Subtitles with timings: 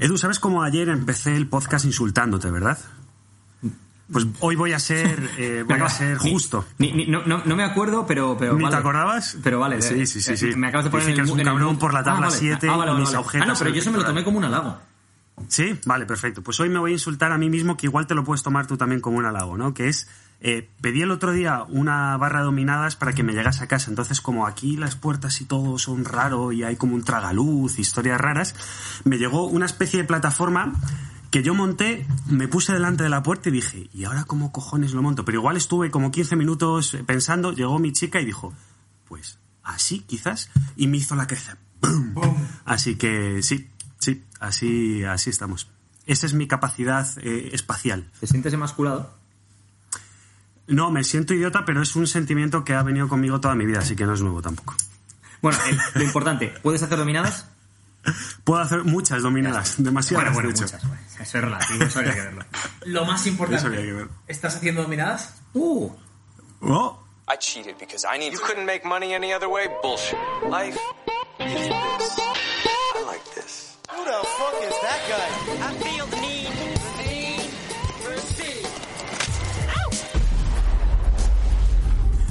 [0.00, 2.78] Edu, ¿sabes cómo ayer empecé el podcast insultándote, verdad?
[4.10, 6.64] Pues hoy voy a ser, eh, voy a ser justo.
[6.78, 8.36] Ni- ni- no, no- no me acuerdo, pero.
[8.38, 8.74] pero ¿Ni vale.
[8.74, 9.36] te acordabas?
[9.42, 9.80] Pero vale.
[9.82, 10.46] Sí, eh, sí, sí, eh, sí.
[10.56, 11.78] Me acabas de poner Dice en que el eres mu- un en el cabrón mu-
[11.78, 12.38] por la tabla vale.
[12.38, 14.38] 7 Ah, vale, y vale, Ah, no, pero el yo eso me lo tomé como
[14.38, 14.78] un halago.
[15.48, 16.42] Sí, vale, perfecto.
[16.42, 18.66] Pues hoy me voy a insultar a mí mismo, que igual te lo puedes tomar
[18.66, 19.74] tú también como un halago, ¿no?
[19.74, 20.08] Que es,
[20.40, 23.90] eh, pedí el otro día una barra de dominadas para que me llegase a casa.
[23.90, 28.20] Entonces, como aquí las puertas y todo son raro y hay como un tragaluz, historias
[28.20, 28.54] raras,
[29.04, 30.74] me llegó una especie de plataforma
[31.30, 34.92] que yo monté, me puse delante de la puerta y dije, ¿y ahora cómo cojones
[34.92, 35.24] lo monto?
[35.24, 38.52] Pero igual estuve como 15 minutos pensando, llegó mi chica y dijo,
[39.06, 41.56] pues así quizás, y me hizo la cabeza.
[41.80, 42.34] ¡Bum!
[42.64, 43.68] Así que sí,
[44.00, 45.68] sí, así, así estamos.
[46.06, 48.10] Esa es mi capacidad eh, espacial.
[48.18, 49.14] ¿Te sientes emasculado?
[50.66, 53.78] No, me siento idiota, pero es un sentimiento que ha venido conmigo toda mi vida,
[53.80, 54.74] así que no es nuevo tampoco.
[55.42, 57.46] Bueno, eh, lo importante, ¿puedes hacer dominadas?
[58.44, 60.64] Puedo hacer muchas dominadas, demasiadas, bueno, bueno, de hecho.
[60.64, 60.88] muchas.
[60.88, 62.44] bueno, Eso es relativo, eso habría que verlo.
[62.86, 64.08] Lo más Eso habría que importante, ver.
[64.26, 65.34] ¿estás haciendo dominadas?
[65.54, 65.90] Uh,
[66.62, 68.32] Oh, I cheated because I need.
[68.32, 69.66] You couldn't make money any other way?
[69.82, 70.18] Bullshit.
[70.50, 70.76] Life
[71.38, 72.49] is this.
[74.00, 75.28] Who the fuck is that guy?
[75.60, 76.48] I feel need,
[76.96, 77.50] need.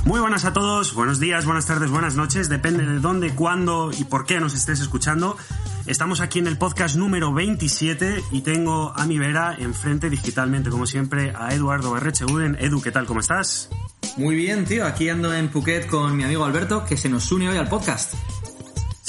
[0.06, 4.06] Muy buenas a todos, buenos días, buenas tardes, buenas noches, depende de dónde, cuándo y
[4.06, 5.38] por qué nos estés escuchando.
[5.86, 10.88] Estamos aquí en el podcast número 27 y tengo a mi vera enfrente digitalmente, como
[10.88, 12.58] siempre, a Eduardo Berrecheguden.
[12.60, 13.06] Edu, ¿qué tal?
[13.06, 13.70] ¿Cómo estás?
[14.18, 14.86] muy bien, tío.
[14.86, 18.14] Aquí ando en Phuket con mi amigo Alberto, que se nos une hoy al podcast.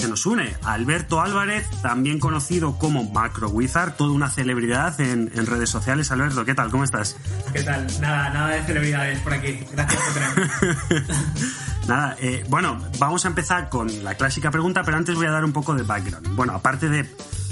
[0.01, 5.45] Se nos une Alberto Álvarez, también conocido como Macro Wizard, toda una celebridad en, en
[5.45, 6.11] redes sociales.
[6.11, 6.70] Alberto, ¿qué tal?
[6.70, 7.19] ¿Cómo estás?
[7.53, 7.87] ¿Qué tal?
[8.01, 9.61] Nada, nada de celebridades por aquí.
[9.71, 11.06] Gracias por tenerme.
[11.87, 15.45] Nada, eh, bueno, vamos a empezar con la clásica pregunta, pero antes voy a dar
[15.45, 16.34] un poco de background.
[16.34, 17.05] Bueno, aparte de,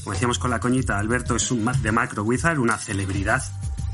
[0.02, 3.42] como decíamos con la coñita, Alberto es un de Macro Wizard, una celebridad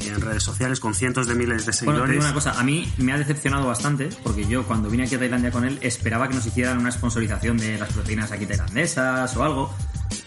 [0.00, 2.11] en redes sociales con cientos de miles de Bueno, te seguidores.
[2.11, 5.19] digo una cosa, a mí me ha decepcionado bastante, porque yo cuando vine aquí a
[5.19, 9.44] Tailandia con él esperaba que nos hicieran una sponsorización de las proteínas aquí tailandesas o
[9.44, 9.75] algo,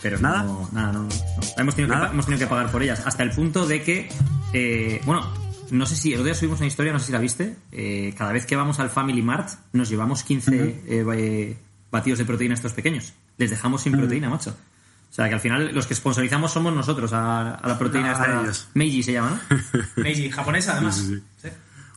[0.01, 0.43] pero ¿Nada?
[0.43, 1.09] no, nada, no, no.
[1.57, 2.07] Hemos, tenido que, ¿Nada?
[2.07, 4.09] pa- hemos tenido que pagar por ellas, hasta el punto de que,
[4.53, 5.31] eh, bueno,
[5.69, 8.13] no sé si, el otro día subimos una historia, no sé si la viste, eh,
[8.17, 11.57] cada vez que vamos al Family Mart nos llevamos 15 eh, eh,
[11.91, 14.55] batidos de proteína estos pequeños, les dejamos sin proteína, macho.
[15.17, 18.13] O sea, que al final los que sponsorizamos somos nosotros a, a la proteína A
[18.13, 18.41] esta.
[18.43, 18.69] ellos.
[18.75, 19.57] Meiji se llama, ¿no?
[20.03, 20.95] Meiji, japonesa además.
[20.95, 21.49] Sí, sí, Sí.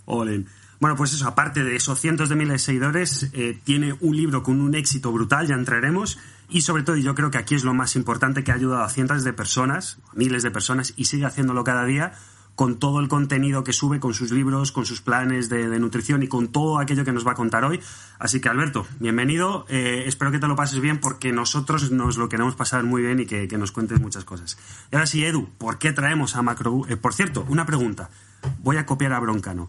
[0.06, 0.46] Olen.
[0.80, 4.42] Bueno, pues eso, aparte de esos cientos de miles de seguidores, eh, tiene un libro
[4.42, 7.64] con un éxito brutal, ya entraremos, y sobre todo, y yo creo que aquí es
[7.64, 11.26] lo más importante, que ha ayudado a cientos de personas, miles de personas, y sigue
[11.26, 12.14] haciéndolo cada día,
[12.54, 16.22] con todo el contenido que sube, con sus libros, con sus planes de, de nutrición
[16.22, 17.80] y con todo aquello que nos va a contar hoy.
[18.18, 22.28] Así que, Alberto, bienvenido, eh, espero que te lo pases bien, porque nosotros nos lo
[22.28, 24.58] queremos pasar muy bien y que, que nos cuentes muchas cosas.
[24.92, 26.82] Y ahora sí, Edu, ¿por qué traemos a Macro...
[26.88, 28.10] eh, por cierto, una pregunta,
[28.58, 29.68] voy a copiar a Broncano.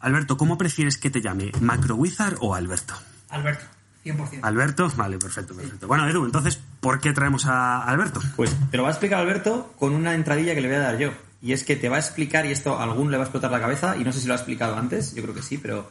[0.00, 1.50] Alberto, ¿cómo prefieres que te llame?
[1.60, 2.94] ¿Macro Wizard o Alberto?
[3.30, 3.64] Alberto,
[4.04, 4.40] 100%.
[4.42, 4.92] ¿Alberto?
[4.96, 5.88] Vale, perfecto, perfecto.
[5.88, 8.20] Bueno, Edu, entonces, ¿por qué traemos a Alberto?
[8.36, 10.98] Pues te lo va a explicar Alberto con una entradilla que le voy a dar
[10.98, 11.10] yo.
[11.40, 13.50] Y es que te va a explicar, y esto a algún le va a explotar
[13.50, 15.90] la cabeza, y no sé si lo ha explicado antes, yo creo que sí, pero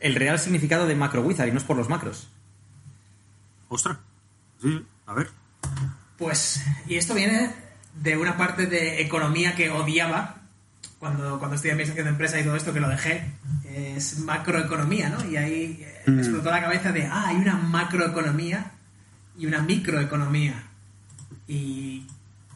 [0.00, 2.28] el real significado de macro wizard, y no es por los macros.
[3.68, 3.98] Ostras.
[4.60, 5.30] Sí, a ver.
[6.18, 7.54] Pues, y esto viene
[7.94, 10.36] de una parte de economía que odiaba
[10.98, 13.32] cuando, cuando estudié administración de empresa y todo esto que lo dejé.
[13.64, 15.24] Es macroeconomía, ¿no?
[15.24, 18.72] Y ahí eh, me explotó la cabeza de, ah, hay una macroeconomía
[19.38, 20.62] y una microeconomía.
[21.48, 22.06] Y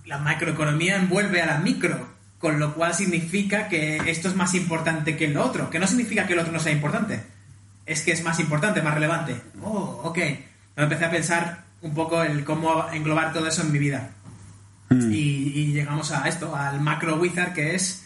[0.05, 5.17] la macroeconomía envuelve a la micro, con lo cual significa que esto es más importante
[5.17, 5.71] que lo otro.
[5.71, 7.23] Que no significa que el otro no sea importante.
[7.87, 9.41] Es que es más importante, más relevante.
[9.63, 10.19] Oh, ok.
[10.77, 14.11] Me empecé a pensar un poco el cómo englobar todo eso en mi vida.
[14.91, 18.05] Y, y llegamos a esto, al macro wizard, que es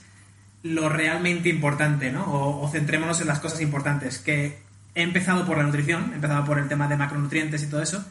[0.63, 2.25] lo realmente importante, ¿no?
[2.25, 4.19] O, o centrémonos en las cosas importantes.
[4.19, 4.59] Que
[4.95, 8.05] he empezado por la nutrición, he empezado por el tema de macronutrientes y todo eso,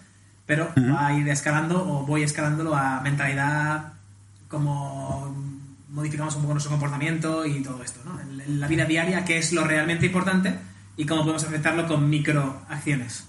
[0.48, 3.94] pero va a ir escalando o voy escalándolo a mentalidad,
[4.48, 5.36] como
[5.90, 8.20] modificamos un poco nuestro comportamiento y todo esto, ¿no?
[8.20, 10.58] En, la vida diaria, qué es lo realmente importante
[10.96, 13.28] y cómo podemos afectarlo con microacciones.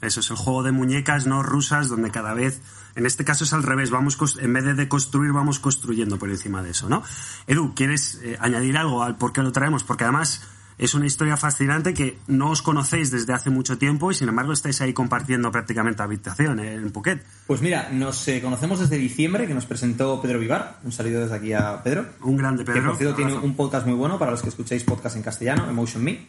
[0.00, 2.62] Eso es el juego de muñecas no rusas donde cada vez,
[2.96, 6.62] en este caso es al revés, vamos en vez de deconstruir vamos construyendo por encima
[6.62, 7.02] de eso, ¿no?
[7.46, 9.84] Edu, ¿quieres eh, añadir algo al por qué lo traemos?
[9.84, 10.42] Porque además
[10.80, 14.54] es una historia fascinante que no os conocéis desde hace mucho tiempo y sin embargo
[14.54, 17.22] estáis ahí compartiendo prácticamente habitación en Phuket.
[17.46, 20.78] Pues mira, nos eh, conocemos desde diciembre, que nos presentó Pedro Vivar.
[20.82, 22.06] Un saludo desde aquí a Pedro.
[22.22, 22.88] Un grande Que Pedro.
[22.88, 26.02] por cierto tiene un podcast muy bueno para los que escucháis podcast en castellano, Emotion
[26.02, 26.26] Me.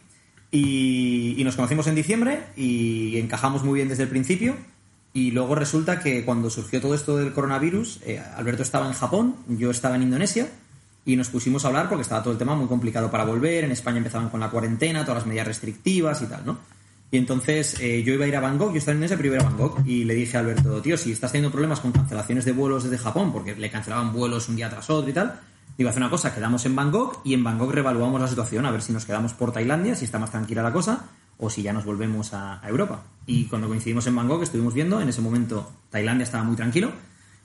[0.52, 4.58] Y, y nos conocimos en diciembre y encajamos muy bien desde el principio.
[5.14, 9.38] Y luego resulta que cuando surgió todo esto del coronavirus, eh, Alberto estaba en Japón,
[9.48, 10.50] yo estaba en Indonesia,
[11.06, 13.64] y nos pusimos a hablar porque estaba todo el tema muy complicado para volver.
[13.64, 16.58] En España empezaban con la cuarentena, todas las medidas restrictivas y tal, ¿no?
[17.14, 19.36] Y entonces eh, yo iba a ir a Bangkok, yo estaba en Indonesia, pero iba
[19.36, 19.86] a ir a Bangkok.
[19.86, 22.98] Y le dije a Alberto, tío, si estás teniendo problemas con cancelaciones de vuelos desde
[22.98, 25.40] Japón, porque le cancelaban vuelos un día tras otro y tal,
[25.78, 28.82] digo, hace una cosa, quedamos en Bangkok y en Bangkok revaluamos la situación, a ver
[28.82, 31.84] si nos quedamos por Tailandia, si está más tranquila la cosa, o si ya nos
[31.84, 33.04] volvemos a, a Europa.
[33.26, 36.92] Y cuando coincidimos en Bangkok estuvimos viendo, en ese momento Tailandia estaba muy tranquilo,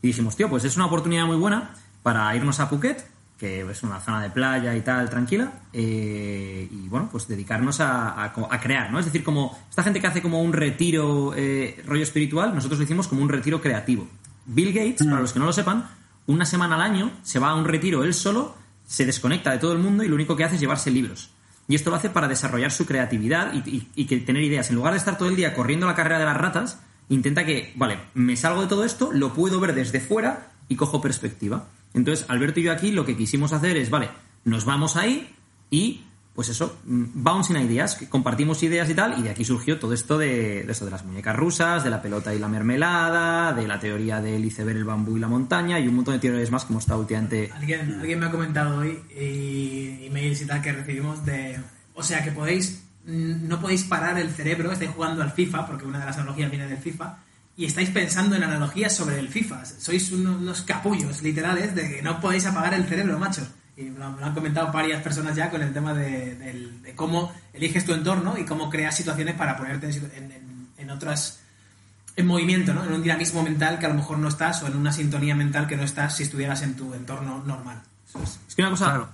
[0.00, 1.74] y dijimos, tío, pues es una oportunidad muy buena
[2.04, 6.88] para irnos a Phuket, que es una zona de playa y tal, tranquila, eh, y
[6.88, 8.98] bueno, pues dedicarnos a, a- a crear, ¿no?
[8.98, 12.84] Es decir, como esta gente que hace como un retiro eh, rollo espiritual, nosotros lo
[12.84, 14.08] hicimos como un retiro creativo.
[14.46, 15.86] Bill Gates, para los que no lo sepan,
[16.26, 18.54] una semana al año se va a un retiro él solo,
[18.86, 21.30] se desconecta de todo el mundo y lo único que hace es llevarse libros.
[21.68, 24.70] Y esto lo hace para desarrollar su creatividad y, y- y que tener ideas.
[24.70, 26.78] En lugar de estar todo el día corriendo la carrera de las ratas,
[27.08, 31.00] intenta que, vale, me salgo de todo esto, lo puedo ver desde fuera y cojo
[31.00, 31.66] perspectiva.
[31.96, 34.10] Entonces, Alberto y yo aquí lo que quisimos hacer es, vale,
[34.44, 35.34] nos vamos ahí
[35.70, 36.04] y,
[36.34, 39.92] pues eso, mm, bouncing ideas, que compartimos ideas y tal, y de aquí surgió todo
[39.94, 43.66] esto de, de esto de las muñecas rusas, de la pelota y la mermelada, de
[43.66, 46.66] la teoría del iceberg, el bambú y la montaña, y un montón de teorías más
[46.68, 51.24] hemos estado últimamente Alguien, alguien me ha comentado hoy y emails y tal que recibimos
[51.24, 51.58] de...
[51.94, 52.84] O sea, que podéis...
[53.06, 56.50] mm, No podéis parar el cerebro, estáis jugando al FIFA, porque una de las analogías
[56.50, 57.16] viene del FIFA,
[57.56, 59.64] y estáis pensando en analogías sobre el FIFA.
[59.64, 63.46] Sois unos, unos capullos literales de que no podéis apagar el cerebro, macho.
[63.78, 67.32] Y me lo, me lo han comentado varias personas ya con el tema de, cómo
[67.52, 71.40] eliges tu entorno y cómo creas situaciones para ponerte en, en- en- otras
[72.16, 72.84] en movimiento, ¿no?
[72.84, 75.66] En un dinamismo mental que a lo mejor no estás o en una sintonía mental
[75.66, 77.82] que no estás si estuvieras en tu entorno normal.
[78.22, 78.38] Es.
[78.48, 79.10] Es que una cosa,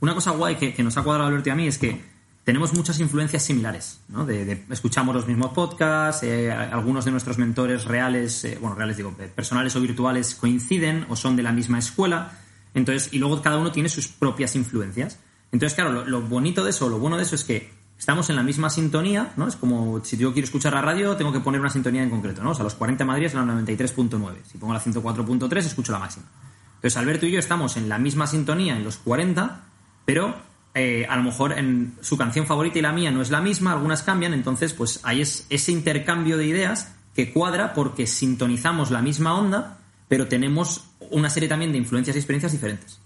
[0.00, 2.02] una cosa guay que, que nos ha cuadrado Alberto y a mí es que
[2.50, 4.26] tenemos muchas influencias similares, ¿no?
[4.26, 9.14] De, escuchamos los mismos podcasts, eh, algunos de nuestros mentores reales, eh, bueno, reales digo,
[9.20, 12.32] eh, personales o virtuales coinciden o son de la misma escuela,
[12.74, 15.20] entonces, y luego cada uno tiene sus propias influencias.
[15.52, 18.34] Entonces, claro, lo, lo bonito de eso, lo bueno de eso es que estamos en
[18.34, 19.46] la misma sintonía, ¿no?
[19.46, 22.42] Es como si yo quiero escuchar la radio, tengo que poner una sintonía en concreto,
[22.42, 22.50] ¿no?
[22.50, 24.38] O sea, los 40 Madrid es la 93.9.
[24.50, 26.26] Si pongo la 104.3, escucho la máxima.
[26.74, 29.60] Entonces, Alberto y yo estamos en la misma sintonía en los 40,
[30.04, 33.40] pero eh, a lo mejor en su canción favorita y la mía no es la
[33.40, 38.90] misma, algunas cambian, entonces, pues ahí es ese intercambio de ideas que cuadra porque sintonizamos
[38.90, 39.78] la misma onda,
[40.08, 43.00] pero tenemos una serie también de influencias y experiencias diferentes.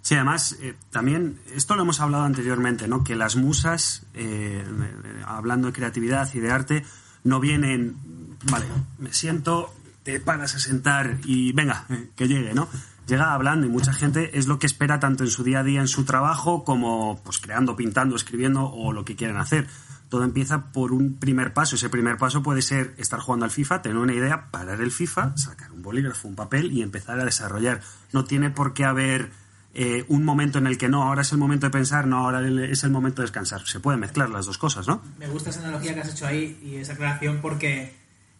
[0.00, 3.04] Sí, además, eh, también, esto lo hemos hablado anteriormente, ¿no?
[3.04, 4.64] Que las musas, eh,
[5.26, 6.84] hablando de creatividad y de arte,
[7.24, 7.96] no vienen,
[8.50, 8.66] vale,
[8.98, 12.68] me siento, te paras a sentar y venga, que llegue, ¿no?
[13.06, 15.80] Llega hablando y mucha gente es lo que espera tanto en su día a día,
[15.80, 19.66] en su trabajo, como pues creando, pintando, escribiendo o lo que quieran hacer.
[20.08, 21.76] Todo empieza por un primer paso.
[21.76, 25.36] Ese primer paso puede ser estar jugando al FIFA, tener una idea, parar el FIFA,
[25.36, 27.80] sacar un bolígrafo, un papel y empezar a desarrollar.
[28.12, 29.32] No tiene por qué haber
[29.74, 32.40] eh, un momento en el que no, ahora es el momento de pensar, no, ahora
[32.66, 33.66] es el momento de descansar.
[33.66, 35.02] Se puede mezclar las dos cosas, ¿no?
[35.18, 37.92] Me gusta esa analogía que has hecho ahí y esa aclaración porque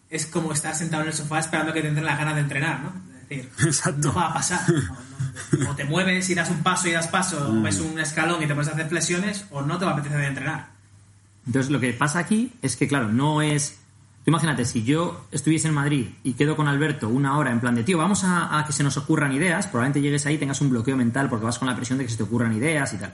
[0.09, 2.81] es como estar sentado en el sofá esperando que te entren las ganas de entrenar,
[2.81, 3.14] ¿no?
[3.29, 4.07] Es decir, Exacto.
[4.09, 4.61] no va a pasar.
[4.69, 5.71] No, no.
[5.71, 8.47] O te mueves y das un paso y das paso, o ves un escalón y
[8.47, 10.67] te puedes hacer flexiones, o no te va a apetecer de entrenar.
[11.45, 13.79] Entonces, lo que pasa aquí es que, claro, no es.
[14.23, 17.75] Tú imagínate, si yo estuviese en Madrid y quedo con Alberto una hora en plan
[17.75, 20.61] de, tío, vamos a, a que se nos ocurran ideas, probablemente llegues ahí y tengas
[20.61, 22.97] un bloqueo mental porque vas con la presión de que se te ocurran ideas y
[22.97, 23.13] tal.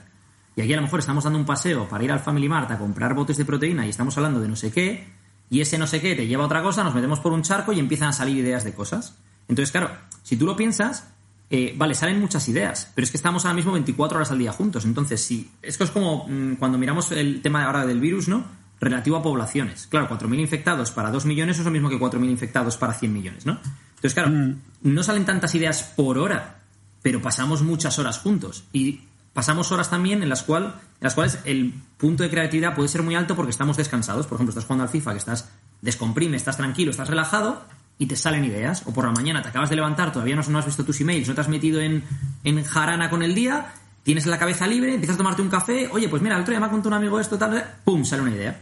[0.56, 2.78] Y aquí a lo mejor estamos dando un paseo para ir al Family Mart a
[2.78, 5.06] comprar botes de proteína y estamos hablando de no sé qué,
[5.50, 7.74] y ese no sé qué te lleva a otra cosa, nos metemos por un charco
[7.74, 9.18] y empiezan a salir ideas de cosas.
[9.48, 9.90] Entonces, claro,
[10.22, 11.12] si tú lo piensas,
[11.54, 14.52] eh, vale, salen muchas ideas, pero es que estamos ahora mismo 24 horas al día
[14.52, 14.86] juntos.
[14.86, 18.42] Entonces, si esto es como mm, cuando miramos el tema ahora del virus, ¿no?
[18.80, 19.86] Relativo a poblaciones.
[19.86, 23.44] Claro, 4.000 infectados para 2 millones es lo mismo que 4.000 infectados para 100 millones,
[23.44, 23.58] ¿no?
[23.96, 24.32] Entonces, claro,
[24.80, 26.62] no salen tantas ideas por hora,
[27.02, 28.64] pero pasamos muchas horas juntos.
[28.72, 29.02] Y
[29.34, 33.02] pasamos horas también en las, cual, en las cuales el punto de creatividad puede ser
[33.02, 34.26] muy alto porque estamos descansados.
[34.26, 35.50] Por ejemplo, estás jugando al FIFA, que estás
[35.82, 37.62] descomprime, estás tranquilo, estás relajado
[38.02, 38.82] y te salen ideas.
[38.86, 41.28] O por la mañana te acabas de levantar, todavía no, no has visto tus emails,
[41.28, 42.02] no te has metido en,
[42.42, 43.66] en jarana con el día,
[44.02, 46.58] tienes la cabeza libre, empiezas a tomarte un café, oye, pues mira, el otro día
[46.58, 48.60] me ha contado un amigo esto, tal, tal, pum, sale una idea.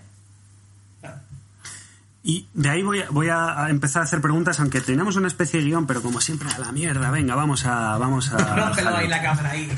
[2.23, 5.61] Y de ahí voy a, voy a empezar a hacer preguntas, aunque tenemos una especie
[5.61, 7.97] de guion, pero como siempre, a la mierda, venga, vamos a...
[7.97, 9.73] Vamos a ahí la cámara ahí.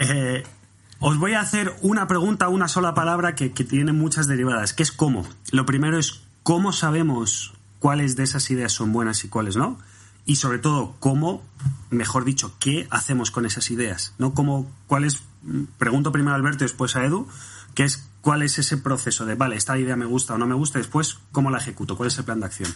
[0.00, 0.42] Eh,
[0.98, 4.82] os voy a hacer una pregunta, una sola palabra que, que tiene muchas derivadas, que
[4.82, 5.26] es cómo.
[5.52, 9.78] Lo primero es cómo sabemos cuáles de esas ideas son buenas y cuáles no.
[10.24, 11.42] Y sobre todo, cómo,
[11.90, 14.12] mejor dicho, qué hacemos con esas ideas.
[14.18, 14.34] ¿no?
[14.34, 15.22] Cómo, cuál es,
[15.78, 17.26] pregunto primero a Alberto y después a Edu,
[17.74, 20.54] que es ¿cuál es ese proceso de, vale, esta idea me gusta o no me
[20.54, 20.78] gusta?
[20.78, 21.96] Después, ¿cómo la ejecuto?
[21.96, 22.74] ¿Cuál es el plan de acción?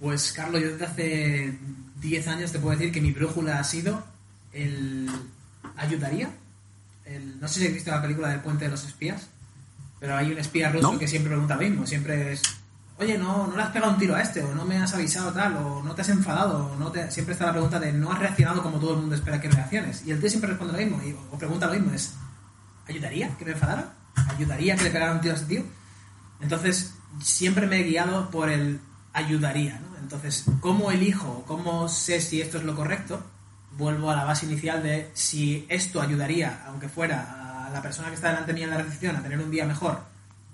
[0.00, 1.58] Pues, Carlos, yo desde hace
[2.00, 4.04] 10 años te puedo decir que mi brújula ha sido
[4.52, 5.08] el...
[5.76, 6.30] ¿Ayudaría?
[7.04, 9.28] El- no sé si has visto la película del puente de los espías,
[10.00, 10.98] pero hay un espía ruso No.
[10.98, 12.42] que siempre pregunta lo mismo, siempre es...
[12.98, 15.32] Oye, no, no le has pegado un tiro a este, o no me has avisado
[15.32, 17.08] tal, o no te has enfadado, o no te...
[17.12, 20.04] siempre está la pregunta de no has reaccionado como todo el mundo espera que reacciones.
[20.04, 22.14] Y el tío siempre responde lo mismo, y- o pregunta lo mismo, es
[22.88, 23.92] ¿ayudaría que me enfadara?
[24.28, 25.62] ¿Ayudaría que le pegara un tiro a ese tío?
[26.40, 28.80] Entonces, siempre me he guiado por el
[29.12, 29.96] ayudaría, ¿no?
[30.00, 31.44] Entonces, ¿cómo elijo?
[31.46, 33.22] ¿Cómo sé si esto es lo correcto?
[33.76, 38.14] Vuelvo a la base inicial de si esto ayudaría, aunque fuera a la persona que
[38.14, 40.00] está delante mía en la recepción a tener un día mejor,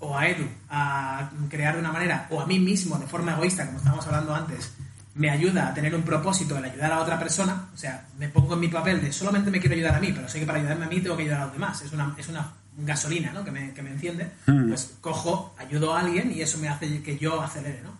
[0.05, 3.65] o a Edu a crear de una manera, o a mí mismo de forma egoísta,
[3.65, 4.73] como estábamos hablando antes,
[5.15, 8.53] me ayuda a tener un propósito, el ayudar a otra persona, o sea, me pongo
[8.53, 10.85] en mi papel de solamente me quiero ayudar a mí, pero sé que para ayudarme
[10.85, 13.43] a mí tengo que ayudar a los demás, es una, es una gasolina ¿no?
[13.43, 17.17] que, me, que me enciende, pues cojo, ayudo a alguien y eso me hace que
[17.17, 17.91] yo acelere, ¿no?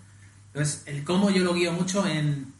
[0.48, 2.54] Entonces, el cómo yo lo guío mucho en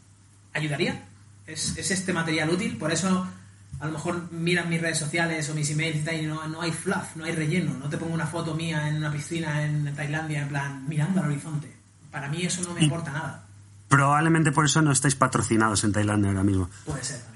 [0.52, 1.02] ayudaría,
[1.46, 3.26] es, es este material útil, por eso
[3.78, 6.62] a lo mejor miran mis redes sociales o mis emails y tal, y no, no
[6.62, 9.94] hay fluff, no hay relleno, no te pongo una foto mía en una piscina en
[9.94, 11.74] Tailandia en plan mirando al horizonte.
[12.10, 13.46] Para mí eso no me importa nada.
[13.88, 16.70] Probablemente por eso no estáis patrocinados en Tailandia ahora mismo.
[16.84, 17.35] Puede ser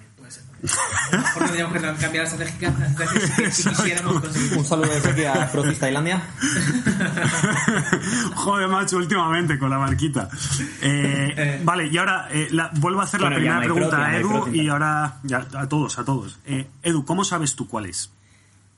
[1.39, 4.59] tendríamos que cambiar la estrategia, la estrategia si, si quisiéramos conseguir.
[4.59, 6.23] Un saludo desde aquí a Procis Tailandia.
[8.35, 10.29] Joder, macho, últimamente con la marquita.
[10.83, 11.61] Eh, Eh.
[11.65, 14.69] vale, y ahora eh, la- vuelvo a hacer Bueno, la primera pregunta a Edu y
[14.69, 16.39] ahora ya, a todos, a todos.
[16.47, 18.11] Eh, Edu, ¿cómo sabes tú cuál es?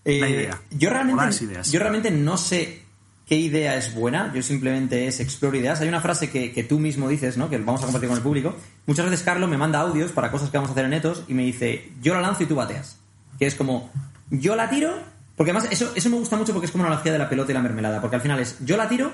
[0.04, 0.58] La idea.
[0.70, 1.70] Yo realmente, las ideas.
[1.70, 2.84] yo realmente no sé
[3.32, 5.80] qué idea es buena, yo simplemente es exploro ideas.
[5.80, 7.48] Hay una frase que, que tú mismo dices, ¿no?
[7.48, 8.54] que vamos a compartir con el público.
[8.86, 11.32] Muchas veces Carlos me manda audios para cosas que vamos a hacer en Etos y
[11.32, 12.98] me dice, yo la lanzo y tú bateas.
[13.38, 13.90] Que es como,
[14.28, 14.92] yo la tiro,
[15.34, 17.52] porque además eso, eso me gusta mucho porque es como una analogía de la pelota
[17.52, 19.10] y la mermelada, porque al final es, yo la tiro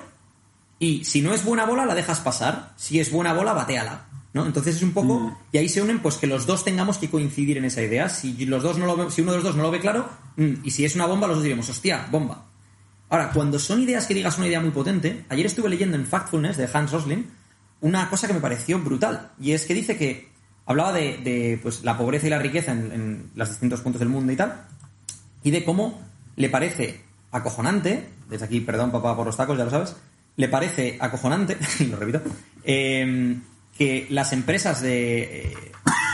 [0.81, 4.07] y si no es buena bola la dejas pasar, si es buena bola bateala.
[4.35, 4.47] ¿no?
[4.47, 5.35] Entonces es un poco, Mm.
[5.53, 8.09] y ahí se unen pues que los dos tengamos que coincidir en esa idea.
[8.09, 10.09] Si los dos no lo ve- si uno de los dos no lo ve claro,
[10.37, 12.47] mm, y si es una bomba, los dos diremos, hostia, bomba.
[13.11, 16.57] Ahora, cuando son ideas que digas una idea muy potente, ayer estuve leyendo en Factfulness
[16.57, 17.25] de Hans Rosling
[17.81, 20.29] una cosa que me pareció brutal, y es que dice que
[20.67, 24.37] hablaba de, pues, la pobreza y la riqueza en, los distintos puntos del mundo y
[24.37, 24.67] tal,
[25.43, 26.03] y de cómo
[26.37, 27.01] le parece
[27.31, 29.97] acojonante, desde aquí, perdón papá por los tacos, ya lo sabes,
[30.37, 31.57] le parece acojonante,
[31.91, 32.21] lo repito,
[32.65, 33.39] eh,
[33.77, 35.55] que las empresas de eh,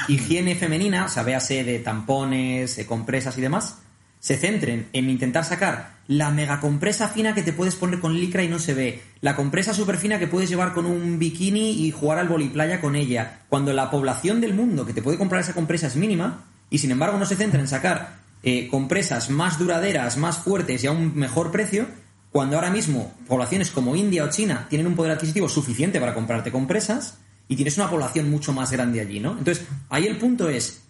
[0.08, 3.78] higiene femenina, o sea, véase de tampones, de compresas y demás,
[4.25, 8.43] se centren en intentar sacar la mega compresa fina que te puedes poner con licra
[8.43, 11.90] y no se ve, la compresa súper fina que puedes llevar con un bikini y
[11.90, 15.52] jugar al voliplaya con ella, cuando la población del mundo que te puede comprar esa
[15.52, 20.16] compresa es mínima, y sin embargo no se centra en sacar eh, compresas más duraderas,
[20.16, 21.87] más fuertes y a un mejor precio,
[22.33, 26.50] cuando ahora mismo poblaciones como India o China tienen un poder adquisitivo suficiente para comprarte
[26.50, 29.37] compresas y tienes una población mucho más grande allí, ¿no?
[29.37, 30.81] Entonces, ahí el punto es,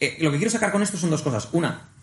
[0.00, 1.48] eh, lo que quiero sacar con esto son dos cosas.
[1.52, 1.93] Una,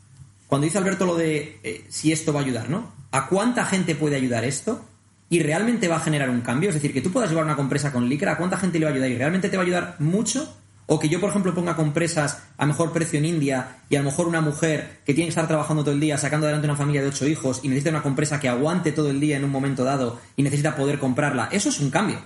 [0.51, 2.91] cuando dice Alberto lo de eh, si esto va a ayudar, ¿no?
[3.11, 4.83] ¿A cuánta gente puede ayudar esto?
[5.29, 6.67] ¿Y realmente va a generar un cambio?
[6.67, 8.91] Es decir, que tú puedas llevar una compresa con licra, ¿a cuánta gente le va
[8.91, 9.09] a ayudar?
[9.11, 10.53] ¿Y realmente te va a ayudar mucho?
[10.87, 14.09] O que yo, por ejemplo, ponga compresas a mejor precio en India y a lo
[14.09, 17.01] mejor una mujer que tiene que estar trabajando todo el día, sacando adelante una familia
[17.01, 19.85] de ocho hijos y necesita una compresa que aguante todo el día en un momento
[19.85, 21.47] dado y necesita poder comprarla.
[21.53, 22.19] Eso es un cambio.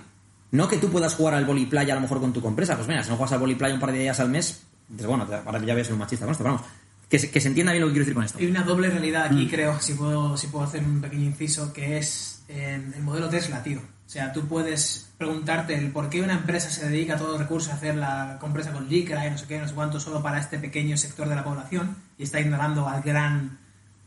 [0.50, 2.74] No que tú puedas jugar al voliplaya a lo mejor con tu compresa.
[2.74, 5.28] Pues mira, si no juegas al voliplaya un par de días al mes, dices, bueno,
[5.44, 6.62] ahora ya ves un machista con esto, vamos.
[7.08, 8.38] Que se, que se entienda bien lo que quiero decir con esto.
[8.38, 11.98] Hay una doble realidad aquí, creo, si puedo, si puedo hacer un pequeño inciso, que
[11.98, 13.78] es eh, el modelo Tesla, tío.
[13.78, 17.72] O sea, tú puedes preguntarte el por qué una empresa se dedica todo el recurso
[17.72, 20.38] a hacer la compresa con licra y no sé qué, no sé cuánto, solo para
[20.38, 23.58] este pequeño sector de la población y está ignorando al gran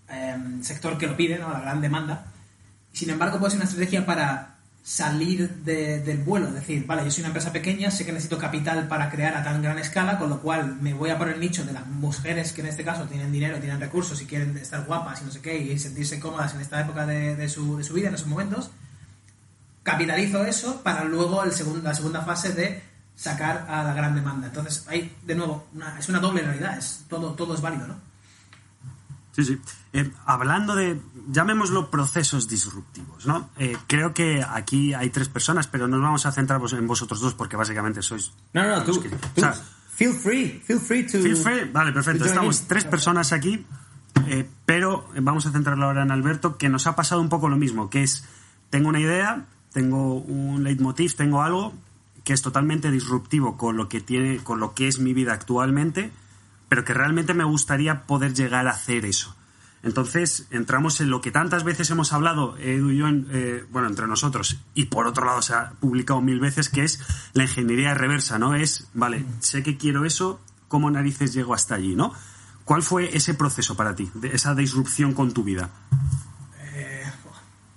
[0.10, 1.50] eh, sector que lo pide, ¿no?
[1.50, 2.28] a la gran demanda.
[2.94, 4.49] Sin embargo, puede ser una estrategia para
[4.84, 6.48] salir de- del vuelo.
[6.48, 9.44] Es decir, vale, yo soy una empresa pequeña, sé que necesito capital para crear a
[9.44, 12.54] tan gran escala, con lo cual me voy a por el nicho de las mujeres
[12.54, 15.42] que en este caso tienen dinero, tienen recursos y quieren estar guapas y no sé
[15.42, 18.28] qué, y sentirse cómodas en esta época de, de su, de su vida, en esos
[18.28, 18.72] momentos.
[19.84, 22.82] Capitalizo eso para luego el segundo, la segunda fase de
[23.16, 24.48] sacar a la gran demanda.
[24.48, 27.96] Entonces, hay, de nuevo, una- es una doble realidad, es, todo, todo es válido, ¿no?
[29.34, 29.60] Sí, sí.
[29.94, 31.00] Eh, hablando de,
[31.32, 33.50] llamémoslo procesos disruptivos, ¿no?
[33.58, 37.34] Eh, creo que aquí hay tres personas, pero nos vamos a centrar en vosotros dos
[37.34, 38.32] porque básicamente sois...
[38.54, 39.54] No, no, no, tú, los que- tú o sea,
[39.96, 41.20] feel free, feel free to...
[41.20, 41.70] Feel free.
[41.72, 42.26] Vale, perfecto.
[42.26, 43.66] Estamos tres personas aquí,
[44.28, 47.58] eh, pero vamos a centrarlo ahora en Alberto, que nos ha pasado un poco lo
[47.58, 48.26] mismo, que es,
[48.70, 51.74] tengo una idea, tengo un leitmotiv, tengo algo
[52.24, 56.12] que es totalmente disruptivo con lo que tiene, con lo que es mi vida actualmente,
[56.68, 59.36] pero que realmente me gustaría poder llegar a hacer eso.
[59.82, 63.88] Entonces, entramos en lo que tantas veces hemos hablado, Edu y yo, en- eh, bueno,
[63.88, 67.00] entre nosotros, y por otro lado se ha publicado mil veces, que es
[67.34, 68.56] la ingeniería reversa, ¿no?
[68.56, 72.14] Es, vale, sé que quiero eso, ¿cómo narices llego hasta allí, ¿no?
[72.66, 75.70] ¿Cuál fue ese proceso para ti, de esa disrupción con tu vida?
[76.74, 77.04] Eh,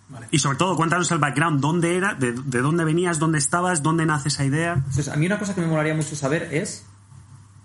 [0.09, 0.27] vale.
[0.33, 2.15] Y sobre todo, cuéntanos el background, ¿dónde era?
[2.15, 3.19] ¿De, de dónde venías?
[3.19, 3.83] ¿Dónde estabas?
[3.83, 4.75] ¿Dónde nace esa idea?
[4.75, 6.85] Entonces, a mí una cosa que me molaría mucho saber es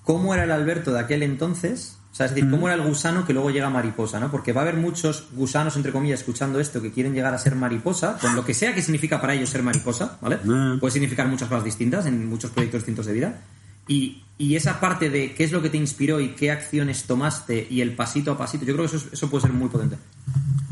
[0.03, 3.33] cómo era el Alberto de aquel entonces, sea, es decir, cómo era el gusano que
[3.33, 4.31] luego llega a mariposa, ¿no?
[4.31, 7.55] Porque va a haber muchos gusanos, entre comillas, escuchando esto que quieren llegar a ser
[7.55, 10.37] mariposa, con lo que sea que significa para ellos ser mariposa, ¿vale?
[10.43, 10.79] Mm.
[10.79, 13.39] Puede significar muchas cosas distintas en muchos proyectos distintos de vida.
[13.87, 17.65] Y, y esa parte de qué es lo que te inspiró y qué acciones tomaste
[17.69, 19.95] y el pasito a pasito, yo creo que eso, es- eso puede ser muy potente.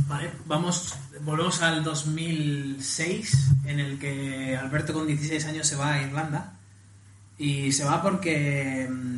[0.08, 6.02] Vale, vamos, volvemos al 2006, en el que Alberto con 16 años se va a
[6.02, 6.54] Irlanda.
[7.38, 9.18] Y se va porque, mm,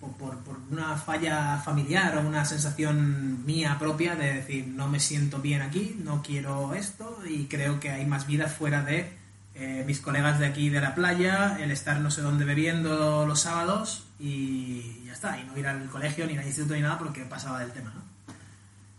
[0.00, 5.38] por, por- una falla familiar o una sensación mía propia de decir, no me siento
[5.40, 9.10] bien aquí, no quiero esto y creo que hay más vida fuera de
[9.54, 13.40] eh, mis colegas de aquí de la playa, el estar no sé dónde bebiendo los
[13.40, 17.24] sábados y ya está, y no ir al colegio ni al instituto ni nada porque
[17.24, 18.02] pasaba del tema, ¿no?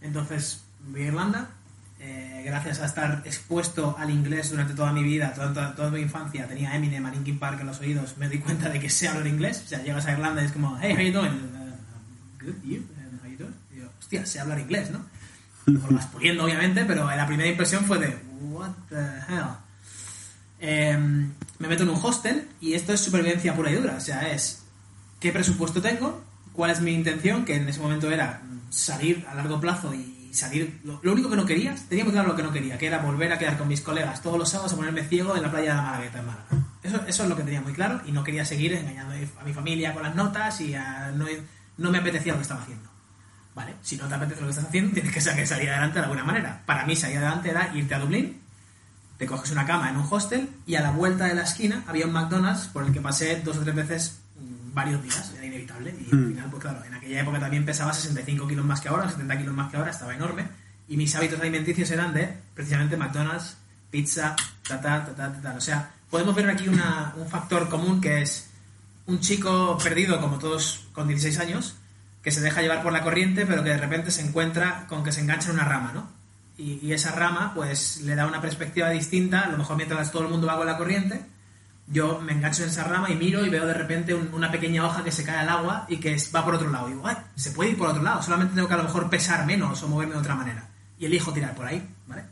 [0.01, 1.49] Entonces, voy a Irlanda.
[2.01, 5.99] Eh, gracias a estar expuesto al inglés durante toda mi vida, toda, toda, toda mi
[5.99, 9.09] infancia, tenía Eminem, a Linkin Park en los oídos, me di cuenta de que sé
[9.09, 9.63] hablar inglés.
[9.65, 11.31] O sea, llegas a Irlanda y es como, hey, how you doing?
[11.31, 12.85] Uh, good, you?
[12.97, 13.55] And how you doing?
[13.75, 15.05] Y yo, hostia, sé hablar inglés, ¿no?
[15.65, 18.95] Lo vas puliendo, obviamente, pero la primera impresión fue de, what the
[19.27, 19.57] hell?
[20.61, 23.95] Em, me meto en un hostel y esto es supervivencia pura y dura.
[23.95, 24.63] O sea, es
[25.19, 29.35] qué presupuesto tengo, cuál es mi intención, que en ese momento era mm, salir a
[29.35, 30.79] largo plazo y salir.
[30.83, 33.37] Lo, único que no quería, tenía claro lo que no quería, que era volver a
[33.39, 35.81] quedar con mis colegas todos los sábados a ponerme ciego en la playa de la
[35.83, 36.45] Malagueta en Málaga.
[36.83, 39.53] Eso, eso es lo que tenía muy claro y no quería seguir engañando a mi
[39.53, 40.73] familia con las notas y
[41.15, 41.25] no,
[41.77, 42.89] no me apetecía lo que estaba haciendo.
[43.55, 45.99] Vale, si no te apetece lo que estás haciendo, tienes que sa- que salir adelante
[45.99, 46.61] de alguna manera.
[46.65, 48.39] Para mí, salir adelante era irte a Dublín,
[49.17, 52.05] te coges una cama en un hostel y a la vuelta de la esquina había
[52.05, 54.18] un McDonald's por el que pasé dos o tres veces
[54.73, 55.91] varios días, era inevitable.
[55.99, 59.09] Y al final, pues claro, en aquella época también pesaba 65 kilos más que ahora,
[59.09, 60.47] 70 kilos más que ahora, estaba enorme.
[60.87, 63.57] Y mis hábitos alimenticios eran de precisamente McDonald's,
[63.91, 64.35] pizza,
[64.67, 65.41] ta ta ta ta ta.
[65.41, 65.53] ta.
[65.55, 68.49] O sea, podemos ver aquí una- un factor común que es
[69.05, 71.75] un chico perdido, como todos con 16 años,
[72.21, 75.11] que se deja llevar por la corriente, pero que de repente se encuentra con que
[75.11, 76.09] se engancha en una rama, ¿no?
[76.57, 80.23] Y, y esa rama, pues, le da una perspectiva distinta, a lo mejor mientras todo
[80.23, 81.21] el mundo va con la corriente,
[81.91, 84.85] yo me engancho en esa rama y miro y veo de repente un- una pequeña
[84.85, 86.87] hoja que se cae al agua y que va por otro lado.
[86.89, 89.09] Y digo, ay, se puede ir por otro lado, solamente tengo que a lo mejor
[89.09, 90.67] pesar menos o moverme de otra manera.
[90.99, 92.23] Y elijo tirar por ahí, ¿vale?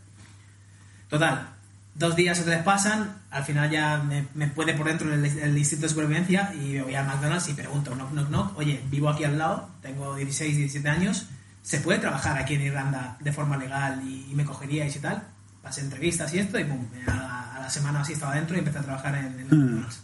[1.10, 1.50] Total,
[1.96, 5.90] dos días o tres pasan, al final ya me, puede por dentro el, el de
[5.90, 9.38] supervivencia y me voy al McDonald's y pregunto, knock, knock, knock, oye, vivo aquí al
[9.38, 11.28] lado, tengo 16, 17 años,
[11.64, 15.24] ¿se puede trabajar aquí en Irlanda de forma legal y, y me cogeríais y tal?
[15.68, 18.80] Pasé entrevistas y esto y pum, a, a la semana así estaba dentro y empecé
[18.80, 20.00] a trabajar en, en McDonald's.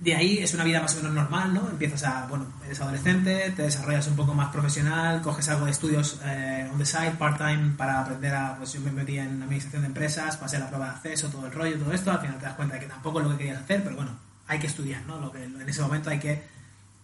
[0.00, 1.68] De ahí es una vida más o menos normal, ¿no?
[1.70, 6.20] Empiezas a, bueno, eres adolescente, te desarrollas un poco más profesional, coges algo de estudios
[6.24, 9.88] eh, on the side, part-time, para aprender a, pues yo me metí en administración de
[9.88, 12.54] empresas, pasé la prueba de acceso, todo el rollo, todo esto, al final te das
[12.54, 14.12] cuenta de que tampoco es lo que querías hacer, pero bueno,
[14.46, 15.18] hay que estudiar, ¿no?
[15.20, 16.44] Lo que en ese momento hay que,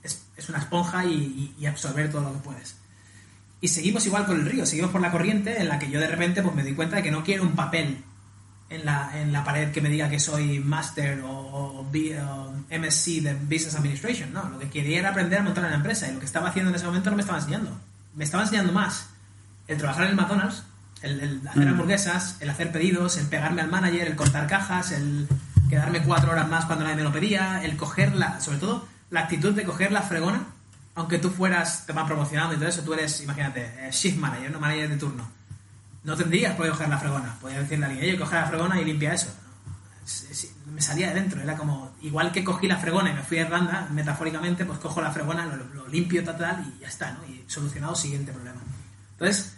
[0.02, 2.76] es, es una esponja y, y- y absorber todo lo que puedes.
[3.64, 6.06] Y seguimos igual por el río, seguimos por la corriente en la que yo de
[6.06, 7.96] repente pues me doy cuenta de que no quiero un papel
[8.68, 13.06] en la, en la pared que me diga que soy Master o, o o MSc
[13.22, 14.34] de Business Administration.
[14.34, 16.68] No, lo que quería era aprender a montar una empresa y lo que estaba haciendo
[16.68, 17.80] en ese momento no me estaba enseñando.
[18.14, 19.08] Me estaba enseñando más
[19.66, 20.64] el trabajar en el McDonald's,
[21.00, 25.26] el, el hacer hamburguesas, el hacer pedidos, el pegarme al manager, el cortar cajas, el
[25.70, 29.20] quedarme cuatro horas más cuando nadie me lo pedía, el coger la, sobre todo la
[29.20, 30.48] actitud de coger la fregona,
[30.94, 34.50] aunque tú fueras, te van promocionando y todo eso, tú eres, imagínate, eh, shift manager,
[34.50, 35.34] no manager de turno
[36.04, 37.34] no tendrías qué coger la fregona.
[37.40, 39.34] Podrías decirle a alguien, oye, coge la fregona y limpia eso.
[40.04, 43.22] Es- es- me salía de dentro, era como, igual que cogí la fregona y me
[43.22, 47.12] fui a Irlanda, metafóricamente, pues cojo la fregona, lo, limpio, tal, tal, y ya está,
[47.12, 47.24] ¿no?
[47.26, 48.60] Y solucionado, siguiente problema.
[49.12, 49.56] Entonces,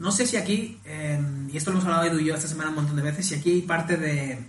[0.00, 1.20] no sé si aquí, eh,
[1.52, 3.36] y esto lo hemos hablado Edu y yo esta semana un montón de veces, si
[3.36, 4.44] aquí hay parte de,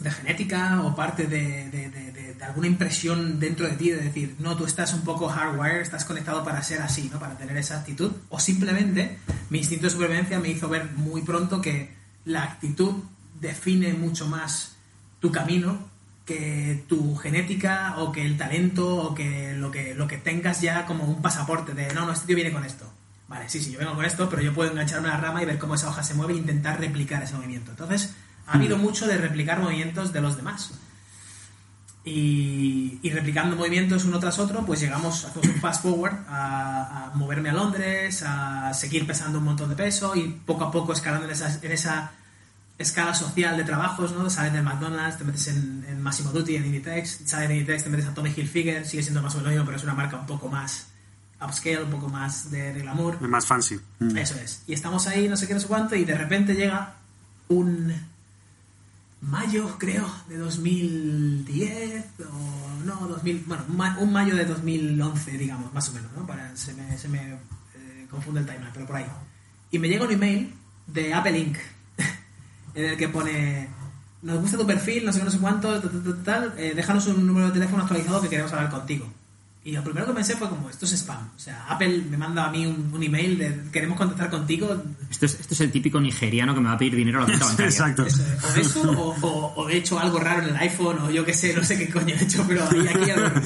[0.00, 1.68] de genética o parte de
[2.46, 6.44] alguna impresión dentro de ti de decir, no, tú estás un poco hardware, estás conectado
[6.44, 7.18] para ser así, ¿no?
[7.18, 8.12] Para tener esa actitud.
[8.28, 9.18] O simplemente
[9.50, 12.94] mi instinto de supervivencia me hizo ver muy pronto que la actitud
[13.40, 14.76] define mucho más
[15.20, 20.18] tu camino que tu genética o que el talento o que lo que, lo que
[20.18, 22.92] tengas ya como un pasaporte de, no, no, este tío viene con esto.
[23.28, 25.46] Vale, sí, sí, yo vengo con esto, pero yo puedo engancharme a la rama y
[25.46, 27.70] ver cómo esa hoja se mueve e intentar replicar ese movimiento.
[27.70, 28.14] Entonces,
[28.46, 30.72] ha habido mucho de replicar movimientos de los demás.
[32.08, 37.16] Y, y replicando movimientos uno tras otro, pues llegamos, hacemos un fast forward a, a
[37.16, 41.26] moverme a Londres, a seguir pesando un montón de peso y poco a poco escalando
[41.26, 42.12] en esa, en esa
[42.78, 44.30] escala social de trabajos, ¿no?
[44.30, 47.90] Sales del McDonald's, te metes en, en Massimo Dutti, en Inditex, sales de Inditex, te
[47.90, 50.16] metes a Tommy Hilfiger, sigue siendo más o menos lo mismo, pero es una marca
[50.16, 50.86] un poco más
[51.44, 53.20] upscale, un poco más de, de glamour.
[53.22, 53.80] Más fancy.
[53.98, 54.16] Mm.
[54.16, 54.62] Eso es.
[54.68, 56.94] Y estamos ahí, no sé qué, no sé cuánto, y de repente llega
[57.48, 57.92] un
[59.20, 65.72] mayo, creo, de 2010, o no, 2000, bueno, un ma- un mayo de 2011, digamos,
[65.72, 66.26] más o menos, ¿no?
[66.26, 69.06] Para, se me, se me eh, confunde el timeline, pero por ahí.
[69.70, 70.54] Y me llega un email
[70.86, 71.56] de Apple Inc.,
[72.74, 73.68] en el que pone,
[74.22, 76.72] nos gusta tu perfil, no sé qué, no sé cuánto, tal, tal, tal, tal, eh,
[76.76, 79.06] déjanos un número de teléfono actualizado que queremos hablar contigo.
[79.66, 81.18] Y lo primero que pensé fue como, esto es spam.
[81.36, 84.80] O sea, Apple me manda a mí un, un email de queremos contactar contigo.
[85.10, 87.26] Esto es, esto es el típico nigeriano que me va a pedir dinero a la
[87.26, 87.66] cuenta bancaria.
[87.70, 88.06] Exacto.
[88.06, 91.24] Eso, o eso, o, o- o he hecho algo raro en el iPhone, o yo
[91.24, 93.40] qué sé, no sé qué coño he hecho, pero ahí aquí algo.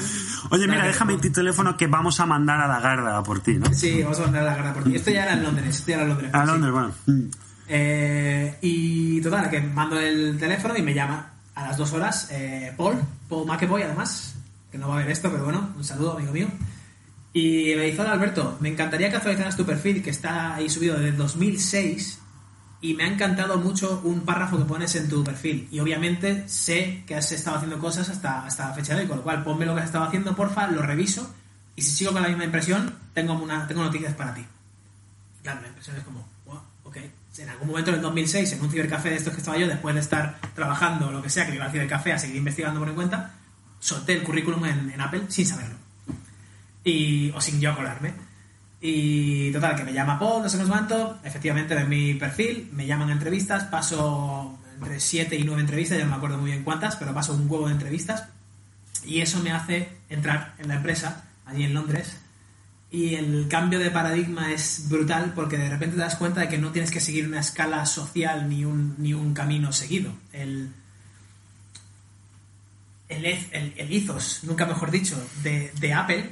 [0.51, 3.73] Oye, mira, déjame tu teléfono que vamos a mandar a la garda por ti, ¿no?
[3.73, 4.95] Sí, vamos a mandar la garra por ti.
[4.95, 6.29] Esto ya era en Londres, esto ya era en Londres.
[6.35, 6.47] A sí.
[6.51, 6.93] Londres, bueno.
[7.67, 12.71] Eh, y total, que mando el teléfono y me llama a las dos horas eh,
[12.77, 12.95] Paul,
[13.27, 14.35] Paul McAvoy además,
[14.71, 16.47] que no va a ver esto, pero bueno, un saludo amigo mío.
[17.33, 21.17] Y me dice, Alberto, me encantaría que actualizaras tu perfil, que está ahí subido desde
[21.17, 22.19] 2006,
[22.81, 25.67] y me ha encantado mucho un párrafo que pones en tu perfil.
[25.71, 29.17] Y obviamente sé que has estado haciendo cosas hasta, hasta la fecha de hoy, con
[29.17, 31.33] lo cual ponme lo que has estado haciendo, porfa, lo reviso,
[31.75, 34.45] y si sigo con la misma impresión, tengo, una, tengo noticias para ti.
[35.41, 36.97] Claro, la impresión es como, wow, ok.
[37.37, 39.95] En algún momento en el 2006, en un cibercafé de estos que estaba yo, después
[39.95, 42.89] de estar trabajando o lo que sea, que iba al cibercafé a seguir investigando por
[42.89, 43.35] mi cuenta,
[43.81, 45.75] solté el currículum en, en Apple sin saberlo.
[46.85, 48.13] Y, o sin yo acordarme.
[48.79, 53.09] Y total, que me llama Paul, no sé cuánto, efectivamente ven mi perfil, me llaman
[53.09, 56.95] a entrevistas, paso entre 7 y 9 entrevistas, ya no me acuerdo muy bien cuántas,
[56.95, 58.29] pero paso un huevo de entrevistas.
[59.05, 62.15] Y eso me hace entrar en la empresa, allí en Londres,
[62.91, 66.57] y el cambio de paradigma es brutal porque de repente te das cuenta de que
[66.57, 70.11] no tienes que seguir una escala social ni un, ni un camino seguido.
[70.33, 70.73] El,
[73.11, 76.31] el, el, ethos, nunca mejor dicho, de, de Apple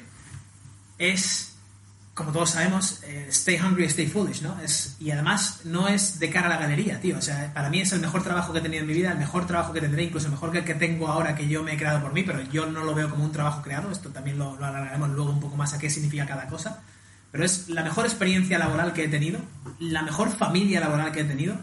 [0.98, 1.56] es,
[2.14, 4.60] como todos sabemos, eh, stay hungry, stay foolish, ¿no?
[4.62, 7.18] Es, y además no es de cara a la galería, tío.
[7.18, 9.18] O sea, para mí es el mejor trabajo que he tenido en mi vida, el
[9.18, 11.78] mejor trabajo que tendré, incluso mejor que el que tengo ahora que yo me he
[11.78, 13.92] creado por mí, pero yo no lo veo como un trabajo creado.
[13.92, 16.82] Esto también lo, lo alargaremos luego un poco más a qué significa cada cosa.
[17.32, 19.40] Pero es la mejor experiencia laboral que he tenido,
[19.80, 21.58] la mejor familia laboral que he tenido.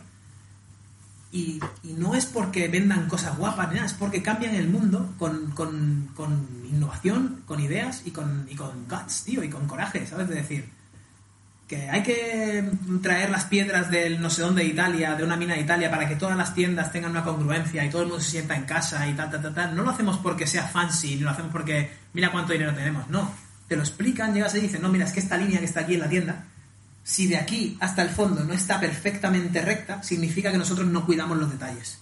[1.33, 5.13] Y, y no es porque vendan cosas guapas ni nada, es porque cambian el mundo
[5.19, 10.07] con, con- con innovación, con ideas y con, y con guts, tío, y con coraje,
[10.07, 10.29] ¿sabes?
[10.29, 10.69] De decir
[11.69, 12.71] que hay que
[13.03, 16.09] traer las piedras del no sé dónde de Italia, de una mina de Italia, para
[16.09, 19.07] que todas las tiendas tengan una congruencia y todo el mundo se sienta en casa
[19.09, 19.75] y tal, tal, tal, tal.
[19.75, 23.31] No lo hacemos porque sea fancy, ni lo hacemos porque mira cuánto dinero tenemos, no.
[23.67, 25.95] Te lo explican, llegas y dicen, no, mira, es que esta línea que está aquí
[25.95, 26.45] en la tienda,
[27.07, 31.39] si de aquí hasta el fondo no está perfectamente recta, significa que nosotros no cuidamos
[31.39, 32.01] los detalles.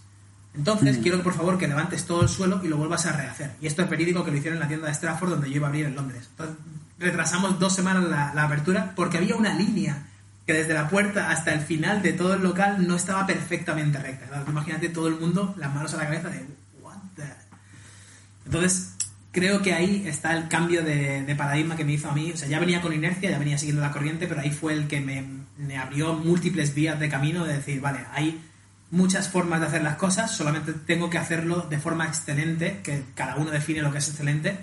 [0.55, 3.51] Entonces, quiero que por favor que levantes todo el suelo y lo vuelvas a rehacer.
[3.61, 5.67] Y esto es verídico que lo hicieron en la tienda de Stratford donde yo iba
[5.67, 6.27] a abrir en Londres.
[6.31, 6.57] Entonces,
[6.99, 10.07] retrasamos dos semanas la, la apertura porque había una línea
[10.47, 14.43] que desde la puerta hasta el final de todo el local no estaba perfectamente recta.
[14.49, 16.47] Imagínate todo el mundo, las manos a la cabeza de
[16.81, 17.25] what the...
[18.47, 18.95] Entonces,
[19.35, 22.31] creo que ahí está el cambio de, paradigma que me hizo a mí.
[22.33, 24.87] O sea, ya venía con inercia, ya venía siguiendo la corriente, pero ahí fue el
[24.87, 28.41] que me, abrió múltiples vías de camino de decir, vale, hay
[28.91, 33.37] muchas formas de hacer las cosas, solamente tengo que hacerlo de forma excelente, que cada
[33.37, 34.57] uno define lo que es excelente,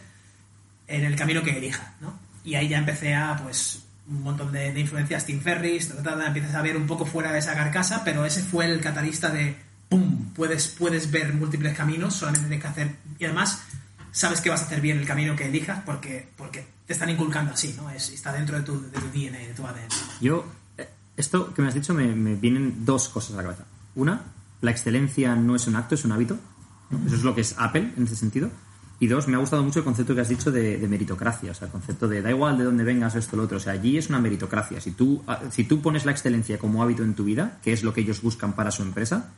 [0.88, 2.18] en el camino que elija, ¿no?
[2.46, 6.28] Y ahí ya empecé a, pues, un montón de, de influencias, Tim Ferris, ta, ta,
[6.28, 9.58] empiezas a ver un poco fuera de esa carcasa, pero ese fue el catalista de,
[9.90, 13.64] ¡pum!, puedes, puedes ver múltiples caminos, solamente tienes que hacer, y además
[14.12, 17.54] sabes que vas a hacer bien el camino que elijas porque, porque te están inculcando
[17.54, 17.90] así, ¿no?
[17.90, 19.90] Es, está dentro de tu, de tu DNA, de tu ADN.
[20.20, 20.46] Yo,
[20.78, 23.66] eh, esto que me has dicho, me, me vienen dos cosas a la cabeza.
[23.96, 24.22] Una,
[24.62, 26.38] la excelencia no es un acto, es un hábito.
[26.90, 27.06] ¿no?
[27.06, 28.50] Eso es lo que es Apple en ese sentido.
[29.00, 31.54] Y dos, me ha gustado mucho el concepto que has dicho de, de meritocracia, o
[31.56, 33.74] sea, el concepto de da igual de dónde vengas esto o lo otro, o sea,
[33.74, 34.80] allí es una meritocracia.
[34.80, 37.82] Si tú, ah, si tú pones la excelencia como hábito en tu vida, que es
[37.82, 39.32] lo que ellos buscan para su empresa,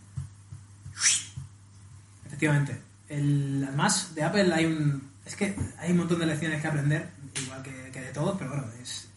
[2.26, 2.82] Efectivamente.
[3.10, 5.12] El, además, de Apple hay un.
[5.26, 7.10] Es que hay un montón de lecciones que aprender,
[7.44, 9.10] igual que, que de todos, pero bueno, es.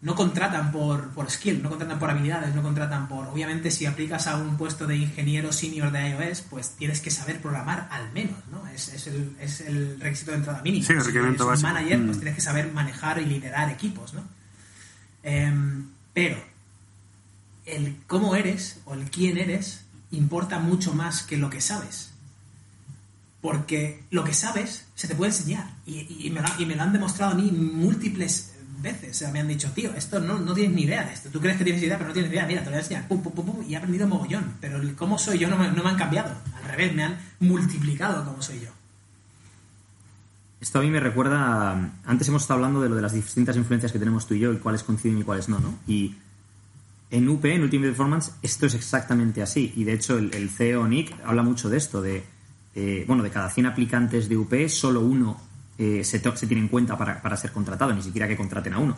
[0.00, 3.26] No contratan por, por skill, no contratan por habilidades, no contratan por.
[3.26, 7.40] Obviamente, si aplicas a un puesto de ingeniero senior de iOS, pues tienes que saber
[7.42, 8.64] programar al menos, ¿no?
[8.68, 10.84] Es, es, el, es el requisito de entrada mínimo.
[10.86, 12.20] Sí, el Si requerimiento eres un manager, pues Mm.
[12.20, 14.22] tienes que saber manejar y liderar equipos, ¿no?
[15.24, 16.36] Em, pero
[17.66, 22.07] el cómo eres o el quién eres importa mucho más que lo que sabes.
[23.40, 25.70] Porque lo que sabes se te puede enseñar.
[25.86, 29.10] Y, y me, lo, y me lo han demostrado a mí múltiples veces.
[29.10, 31.28] O sea, me han dicho, tío, esto no, no tienes ni idea de esto.
[31.30, 32.46] Tú crees que tienes idea, pero no tienes idea.
[32.46, 33.08] Mira, te lo voy a enseñar.
[33.08, 34.54] Pum, pum, pum, pum, y he aprendido mogollón.
[34.60, 36.34] Pero el cómo soy yo no me, no me han cambiado.
[36.56, 38.70] Al revés, me han multiplicado cómo soy yo.
[40.60, 41.92] Esto a mí me recuerda.
[42.04, 44.52] Antes hemos estado hablando de lo de las distintas influencias que tenemos tú y yo,
[44.52, 45.78] y cuáles coinciden y cuáles no, ¿no?
[45.86, 46.16] Y
[47.10, 49.72] en UP, en Ultimate Performance, esto es exactamente así.
[49.76, 52.24] Y de hecho, el CEO Nick habla mucho de esto: de.
[52.80, 55.36] Eh, bueno, de cada 100 aplicantes de UP, solo uno
[55.76, 58.96] eh, se, tiene en cuenta para, para ser contratado, ni siquiera que contraten a uno.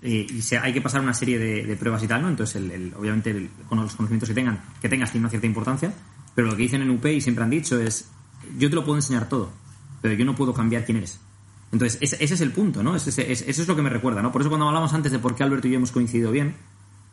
[0.00, 2.28] Eh, y hay que pasar una serie de, pruebas y tal, ¿no?
[2.30, 5.92] Entonces, el- obviamente, el- con los conocimientos que tengan, que tengas tiene una cierta importancia,
[6.34, 8.08] pero lo que dicen en UP y siempre han dicho es,
[8.58, 9.50] yo te lo puedo enseñar todo,
[10.00, 11.20] pero yo no puedo cambiar quién eres.
[11.72, 12.96] Entonces, ese, es el punto, ¿no?
[12.96, 14.32] Ese, eso es lo que me recuerda, ¿no?
[14.32, 16.54] Por eso cuando hablamos antes de por qué Alberto y yo hemos coincidido bien,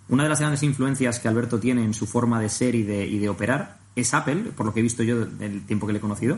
[0.07, 3.27] una de las grandes influencias que Alberto tiene en su forma de ser y de
[3.27, 6.37] operar es Apple, por lo que he visto yo del tiempo que le he conocido.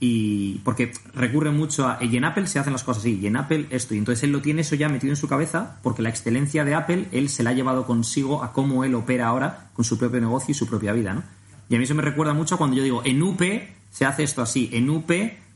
[0.00, 1.98] Y porque recurre mucho a.
[2.00, 3.94] Y en Apple se hacen las cosas así, y en Apple esto.
[3.94, 6.74] Y entonces él lo tiene eso ya metido en su cabeza, porque la excelencia de
[6.74, 10.20] Apple él se la ha llevado consigo a cómo él opera ahora con su propio
[10.20, 11.24] negocio y su propia vida, ¿no?
[11.68, 13.42] Y a mí eso me recuerda mucho cuando yo digo, en UP
[13.90, 15.10] se hace esto así, en UP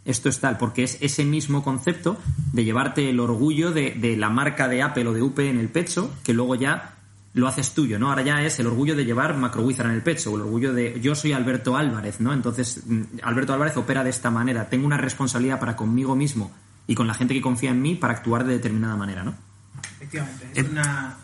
[0.04, 2.18] esto es tal, porque es ese mismo concepto
[2.52, 5.68] de llevarte el orgullo de, de la marca de Apple o de UP en el
[5.68, 6.96] pecho, que luego ya
[7.34, 8.10] lo haces tuyo, ¿no?
[8.10, 11.00] Ahora ya es el orgullo de llevar MacroWizard en el pecho, o el orgullo de
[11.00, 12.32] yo soy Alberto Álvarez, ¿no?
[12.32, 16.52] Entonces, mm, Alberto Álvarez opera de esta manera, tengo una responsabilidad para conmigo mismo
[16.86, 19.34] y con la gente que confía en mí para actuar de determinada manera, ¿no?
[19.96, 20.48] Efectivamente.
[20.54, 21.16] Es una.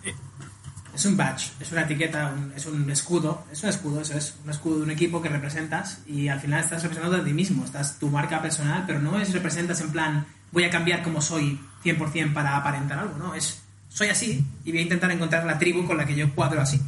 [0.94, 3.44] Es un badge, es una etiqueta, un- es un escudo.
[3.52, 4.34] Es un escudo, eso es.
[4.44, 7.64] Un escudo de un equipo que representas y al final estás representando a ti mismo.
[7.64, 11.60] Estás tu marca personal, pero no es representas en plan voy a cambiar como soy
[11.84, 13.34] 100% para aparentar algo, ¿no?
[13.34, 16.60] Es soy así y voy a intentar encontrar la tribu con la que yo cuadro
[16.60, 16.80] así.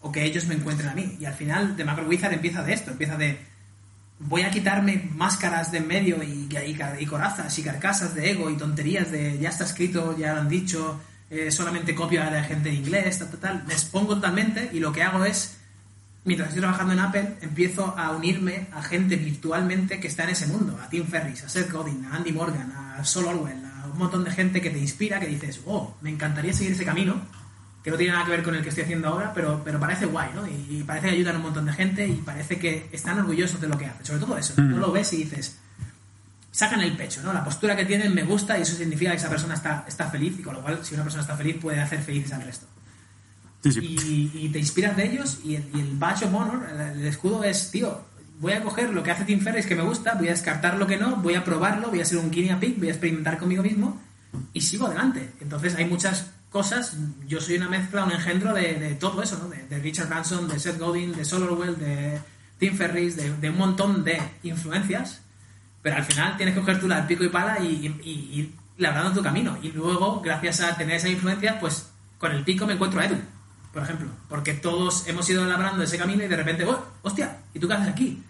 [0.00, 1.16] O que ellos me encuentren a mí.
[1.20, 3.38] Y al final, de Macro Wizard empieza de esto, empieza de
[4.20, 8.56] voy a quitarme máscaras de en medio y, y, corazas y carcasas de ego y
[8.56, 12.76] tonterías de ya está escrito, ya lo han dicho, eh, solamente copio a gente en
[12.76, 13.64] inglés, tal, tal, tal.
[13.66, 15.58] Me expongo totalmente y lo que hago es,
[16.24, 20.46] mientras estoy trabajando en Apple, empiezo a unirme a gente virtualmente que está en ese
[20.46, 23.67] mundo, a Tim Ferriss, a Seth Godin, a Andy Morgan, a Sol Orwell,
[23.98, 27.20] un montón de gente que te inspira, que dices, oh, me encantaría seguir ese camino,
[27.82, 30.06] que no tiene nada que ver con el que estoy haciendo ahora, pero, pero parece
[30.06, 30.46] guay, ¿no?
[30.46, 33.60] Y, y parece que ayudan a un montón de gente y parece que están orgullosos
[33.60, 34.06] de lo que hacen.
[34.06, 35.58] Sobre todo eso, no lo ves y dices,
[36.52, 37.32] sacan el pecho, ¿no?
[37.32, 40.38] La postura que tienen me gusta y eso significa que esa persona está, está feliz
[40.38, 42.66] y con lo cual si una persona está feliz puede hacer felices al resto.
[43.64, 43.80] Sí, sí.
[43.80, 47.06] Y, y te inspiras de ellos y el, y el badge of honor, el, el
[47.06, 48.00] escudo es, tío,
[48.40, 50.86] voy a coger lo que hace Tim Ferriss que me gusta, voy a descartar lo
[50.86, 53.62] que no, voy a probarlo, voy a ser un guinea pig, voy a experimentar conmigo
[53.62, 54.00] mismo
[54.52, 55.32] y sigo adelante.
[55.40, 56.96] Entonces hay muchas cosas,
[57.26, 59.48] yo soy una mezcla, un engendro de, todo eso, ¿no?
[59.48, 62.20] De, Richard Branson, de Seth Godin, de Sol Orwell, de
[62.58, 65.20] Tim Ferriss, de, de un montón de influencias,
[65.82, 67.94] pero al final tienes que coger tú la pico y pala y
[68.32, 69.58] ir labrando tu camino.
[69.62, 73.16] Y luego, gracias a tener esa influencia, pues con el pico me encuentro a Edu,
[73.78, 77.38] por ejemplo, porque todos hemos ido labrando ese camino y de repente, ¡oh, hostia!
[77.54, 78.22] ¿Y tú qué haces aquí?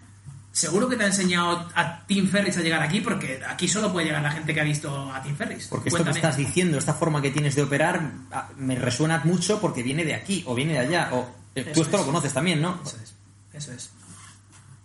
[0.51, 4.07] Seguro que te ha enseñado a Tim Ferriss a llegar aquí, porque aquí solo puede
[4.07, 5.67] llegar la gente que ha visto a Tim Ferriss.
[5.67, 6.17] Porque esto que Cuéntame.
[6.17, 10.13] estás diciendo, esta forma que tienes de operar, ah, me resuena mucho porque viene de
[10.13, 11.09] aquí o viene de allá.
[11.13, 12.01] O, eh, tú esto es.
[12.01, 12.79] lo conoces también, ¿no?
[12.85, 13.15] Eso es.
[13.53, 13.89] Eso es.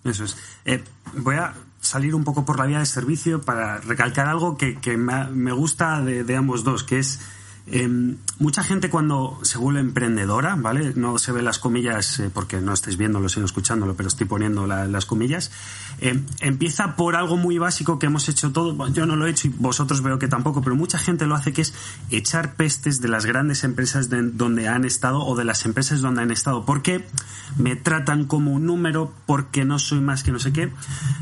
[0.05, 0.37] Eso es.
[0.65, 0.83] Eh,
[1.15, 4.97] voy a salir un poco por la vía de servicio para recalcar algo que, que
[4.97, 7.21] me, me gusta de, de ambos dos, que es
[7.67, 7.89] eh,
[8.39, 10.93] mucha gente cuando se vuelve emprendedora, ¿vale?
[10.97, 14.67] No se ve las comillas eh, porque no estáis viéndolo, sino escuchándolo, pero estoy poniendo
[14.67, 15.51] la- las comillas.
[16.01, 18.93] eh, empieza por algo muy básico que hemos hecho todos.
[18.93, 21.53] Yo no lo he hecho y vosotros veo que tampoco, pero mucha gente lo hace,
[21.53, 21.73] que es
[22.11, 26.21] echar pestes de las grandes empresas de- donde han estado o de las empresas donde
[26.23, 26.67] han estado.
[26.67, 27.07] Porque
[27.57, 30.73] me tratan como un número, porque no soy más que no sé qué.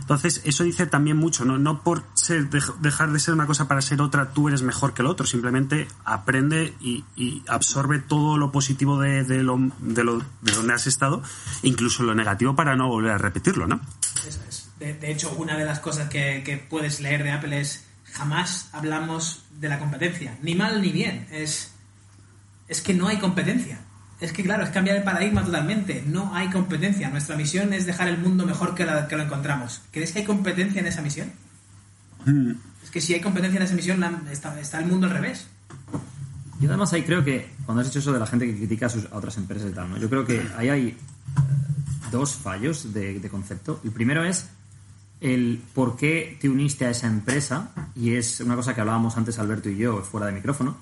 [0.00, 1.58] Entonces, eso dice también mucho, ¿no?
[1.58, 4.94] No por ser, dej- dejar de ser una cosa para ser otra, tú eres mejor
[4.94, 5.26] que el otro.
[5.26, 6.31] Simplemente aprende
[6.80, 11.22] y, y absorbe todo lo positivo de, de lo, de, lo, de donde has estado,
[11.62, 13.80] incluso lo negativo para no volver a repetirlo, ¿no?
[14.26, 14.70] Eso es.
[14.78, 18.68] De, de hecho, una de las cosas que, que puedes leer de Apple es jamás
[18.72, 20.36] hablamos de la competencia.
[20.42, 21.26] Ni mal ni bien.
[21.30, 21.72] Es,
[22.68, 23.78] es que no hay competencia.
[24.20, 26.02] Es que, claro, es cambiar el paradigma totalmente.
[26.06, 27.08] No hay competencia.
[27.10, 29.82] Nuestra misión es dejar el mundo mejor que, la- que lo encontramos.
[29.90, 31.32] ¿Crees que hay competencia en esa misión?
[32.84, 35.46] Es que si hay competencia en esa misión, la- está, está el mundo al revés.
[36.62, 38.88] Yo además ahí creo que, cuando has dicho eso de la gente que critica a,
[38.88, 39.98] sus- a otras empresas y tal, ¿no?
[39.98, 40.96] yo creo que ahí hay eh,
[42.10, 43.80] dos fallos de, de concepto.
[43.84, 44.48] El primero es
[45.20, 49.38] el por qué te uniste a esa empresa, y es una cosa que hablábamos antes
[49.38, 50.76] Alberto y yo fuera de micrófono,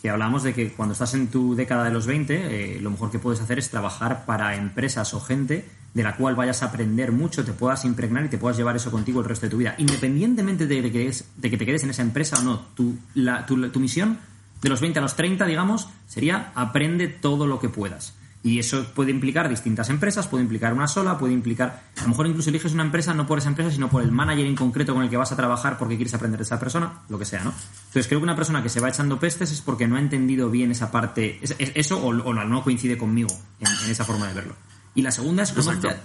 [0.00, 3.10] que hablamos de que cuando estás en tu década de los 20, eh, lo mejor
[3.10, 7.12] que puedes hacer es trabajar para empresas o gente de la cual vayas a aprender
[7.12, 9.74] mucho, te puedas impregnar y te puedas llevar eso contigo el resto de tu vida.
[9.78, 13.44] Independientemente de que, es- de que te quedes en esa empresa o no, tu, la-
[13.46, 14.18] tu- tu misión
[14.62, 18.14] de los 20 a los 30, digamos, sería aprende todo lo que puedas.
[18.44, 21.84] Y eso puede implicar distintas empresas, puede implicar una sola, puede implicar.
[21.98, 24.46] A lo mejor incluso eliges una empresa no por esa empresa, sino por el manager
[24.46, 27.20] en concreto con el que vas a trabajar porque quieres aprender de esa persona, lo
[27.20, 27.50] que sea, ¿no?
[27.86, 30.50] Entonces creo que una persona que se va echando pestes es porque no ha entendido
[30.50, 34.26] bien esa parte, es- es- eso o, o no coincide conmigo en, en esa forma
[34.26, 34.56] de verlo.
[34.96, 35.52] Y la segunda es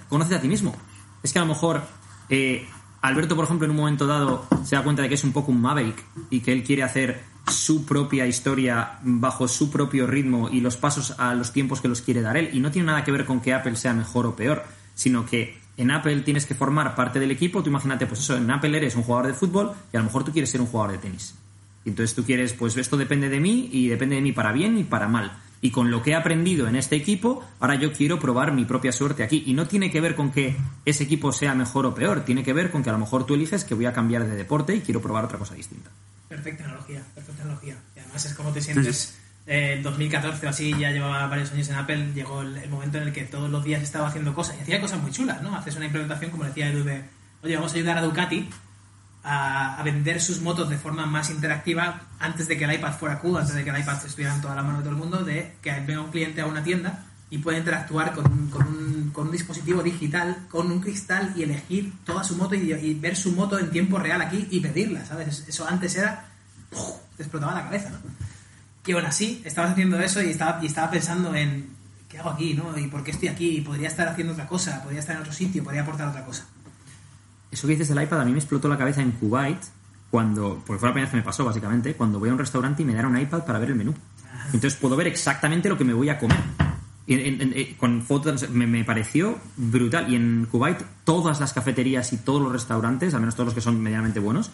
[0.08, 0.76] conócete a ti mismo.
[1.24, 1.82] Es que a lo mejor
[2.30, 2.68] eh,
[3.02, 5.52] Alberto, por ejemplo, en un momento dado se da cuenta de que es un poco
[5.52, 10.60] un maverick y que él quiere hacer su propia historia bajo su propio ritmo y
[10.60, 12.50] los pasos a los tiempos que los quiere dar él.
[12.54, 14.64] Y no tiene nada que ver con que Apple sea mejor o peor,
[14.96, 17.64] sino que en Apple tienes que formar parte del equipo.
[17.64, 20.24] Tú imagínate, pues eso, en Apple eres un jugador de fútbol y a lo mejor
[20.24, 21.36] tú quieres ser un jugador de tenis.
[21.86, 24.78] Y entonces tú quieres, pues esto depende de mí y depende de mí para bien
[24.78, 25.32] y para mal.
[25.62, 28.92] Y con lo que he aprendido en este equipo, ahora yo quiero probar mi propia
[28.92, 29.44] suerte aquí.
[29.48, 32.54] Y no tiene que ver con que ese equipo sea mejor o peor, tiene que
[32.54, 34.82] ver con que a lo mejor tú eliges que voy a cambiar de deporte y
[34.82, 35.90] quiero probar otra cosa distinta.
[36.30, 37.76] Perfecta analogía, perfecta analogía.
[37.96, 39.18] Y además es como te sientes.
[39.48, 42.98] eh, En 2014 o así, ya llevaba varios años en Apple, llegó el, el momento
[42.98, 45.56] en el que todos los días estaba haciendo cosas y hacía cosas muy chulas, ¿no?
[45.56, 47.02] Haces una implementación, como decía Edu, de,
[47.44, 48.48] oye, vamos a ayudar a Ducati
[49.28, 53.38] a, vender sus motos de forma más interactiva antes de que el iPad fuera cool,
[53.38, 55.56] antes de que el iPad estuviera en toda la mano de todo el mundo, de
[55.62, 59.84] que venga un cliente a una tienda y pueda interactuar con un, con un, dispositivo
[59.84, 63.70] digital, con un cristal y elegir toda su moto y, y ver su moto en
[63.70, 65.46] tiempo real aquí y pedirla, ¿sabes?
[65.48, 66.26] Eso antes era...
[66.70, 67.08] ¡puf!
[67.18, 67.98] te explotaba la cabeza, ¿no?
[68.86, 71.68] Y aún así, estabas haciendo eso y estaba, y estaba pensando en
[72.08, 72.78] ¿qué hago aquí, no?
[72.78, 73.60] ¿Y por qué estoy aquí?
[73.60, 76.46] Podría estar haciendo otra cosa, podría estar en otro sitio, podría aportar otra cosa.
[77.52, 79.60] Eso que dices del iPad a mí me explotó la cabeza en Kuwait,
[80.12, 82.82] cuando, porque fue la primera vez que me pasó, básicamente, cuando voy a un restaurante
[82.82, 83.94] y me dan un iPad para ver el menú.
[84.48, 86.38] Entonces puedo ver exactamente lo que me voy a comer.
[87.06, 90.12] Y en- en- en- con fotos me, me pareció brutal.
[90.12, 93.62] Y en Kuwait todas las cafeterías y todos los restaurantes, al menos todos los que
[93.62, 94.52] son medianamente buenos,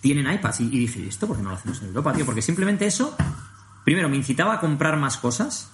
[0.00, 0.60] tienen iPads.
[0.60, 2.24] Y, y dije, ¿y esto por qué no lo hacemos en Europa, tío?
[2.26, 3.16] Porque simplemente eso,
[3.84, 5.70] primero, me incitaba a comprar más cosas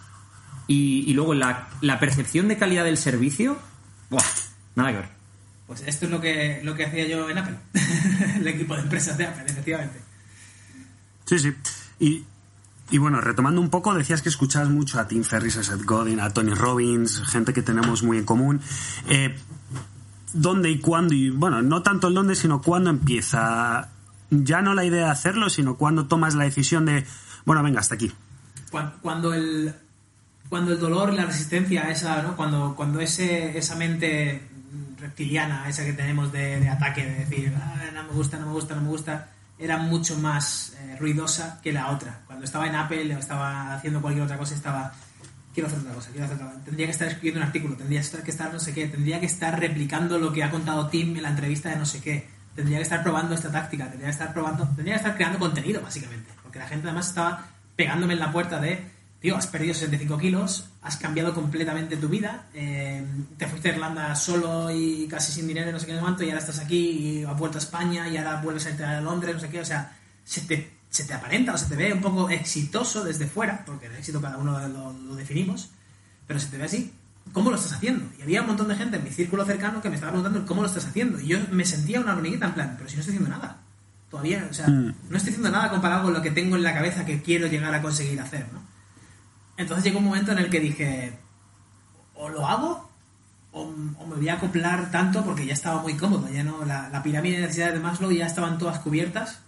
[0.66, 3.58] y, y luego la, la percepción de calidad del servicio,
[4.10, 4.22] ¡buah!
[4.74, 5.21] Nada que ver.
[5.72, 7.56] Pues esto es lo que, lo que hacía yo en Apple,
[8.36, 10.00] el equipo de empresas de Apple, efectivamente.
[11.26, 11.52] Sí, sí.
[11.98, 12.24] Y,
[12.90, 16.20] y bueno, retomando un poco, decías que escuchabas mucho a Tim Ferriss, a Seth Godin,
[16.20, 18.60] a Tony Robbins, gente que tenemos muy en común.
[19.08, 19.34] Eh,
[20.34, 21.14] ¿Dónde y cuándo?
[21.14, 23.88] Y bueno, no tanto el dónde, sino cuándo empieza.
[24.30, 27.06] Ya no la idea de hacerlo, sino cuándo tomas la decisión de,
[27.44, 28.10] bueno, venga, hasta aquí.
[28.70, 29.74] Cuan- Cuando el,
[30.48, 32.34] cuando el dolor y la resistencia esa, ¿no?
[32.36, 34.48] Cuando, cuando ese, esa mente
[35.02, 38.74] reptiliana, esa que tenemos de, ataque, de decir, "Ah, no me gusta, no me gusta,
[38.74, 42.20] no me gusta, era mucho más eh, ruidosa que la otra.
[42.26, 44.92] Cuando estaba en Apple o estaba haciendo cualquier otra cosa, estaba,
[45.54, 46.64] quiero hacer otra cosa, quiero hacer otra cosa.
[46.64, 49.58] Tendría que estar escribiendo un artículo, tendría que estar no sé qué, tendría que estar
[49.58, 52.84] replicando lo que ha contado Tim en la entrevista de no sé qué, tendría que
[52.84, 56.30] estar probando esta táctica, tendría que estar probando, tendría que estar creando contenido, básicamente.
[56.42, 58.84] Porque la gente además estaba pegándome en la puerta de,
[59.22, 63.06] tío, has perdido 65 kilos, has cambiado completamente tu vida, eh,
[63.38, 66.40] te fuiste a Irlanda solo y casi sin dinero, no sé qué, cuánto, y ahora
[66.40, 69.40] estás aquí y has vuelto a España y ahora vuelves a irte a Londres, no
[69.40, 72.28] sé qué, o sea, se te, se te aparenta o se te ve un poco
[72.30, 75.70] exitoso desde fuera, porque el éxito cada uno lo, lo definimos,
[76.26, 76.92] pero se te ve así.
[77.32, 78.04] ¿Cómo lo estás haciendo?
[78.18, 80.62] Y había un montón de gente en mi círculo cercano que me estaba preguntando cómo
[80.62, 81.20] lo estás haciendo.
[81.20, 83.58] Y yo me sentía una hormiguita en plan, pero si no estoy haciendo nada.
[84.10, 87.06] Todavía, o sea, no estoy haciendo nada comparado con lo que tengo en la cabeza
[87.06, 88.71] que quiero llegar a conseguir hacer, ¿no?
[89.56, 91.18] Entonces llegó un momento en el que dije,
[92.14, 92.90] o lo hago
[93.52, 96.88] o, o me voy a acoplar tanto porque ya estaba muy cómodo, ya no, la,
[96.88, 99.40] la pirámide de necesidades de Maslow ya estaban todas cubiertas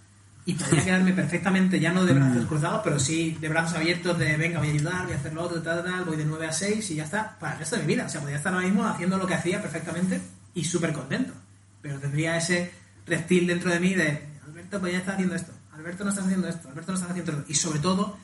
[0.45, 4.37] y podría quedarme perfectamente, ya no de brazos cruzados, pero sí de brazos abiertos de
[4.37, 6.51] venga, voy a ayudar, voy a hacer lo otro, tal, tal, voy de 9 a
[6.51, 8.05] 6 y ya está, para el resto de mi vida.
[8.05, 10.21] O sea, podría estar ahora mismo haciendo lo que hacía perfectamente
[10.53, 11.33] y súper contento.
[11.81, 12.71] Pero tendría ese
[13.05, 16.47] reptil dentro de mí de Alberto, pues ya estás haciendo esto, Alberto no estás haciendo
[16.47, 17.45] esto, Alberto no estás haciendo esto.
[17.47, 18.17] Y sobre todo,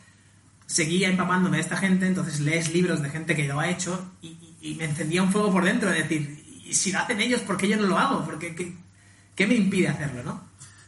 [0.71, 4.75] seguía empapándome de esta gente, entonces lees libros de gente que lo ha hecho y,
[4.75, 7.67] me encendía un fuego por dentro de decir, y si lo hacen ellos, ¿por qué
[7.67, 8.23] yo no lo hago?
[8.23, 8.73] Porque, ¿qué,
[9.35, 10.43] qué me impide hacerlo, no?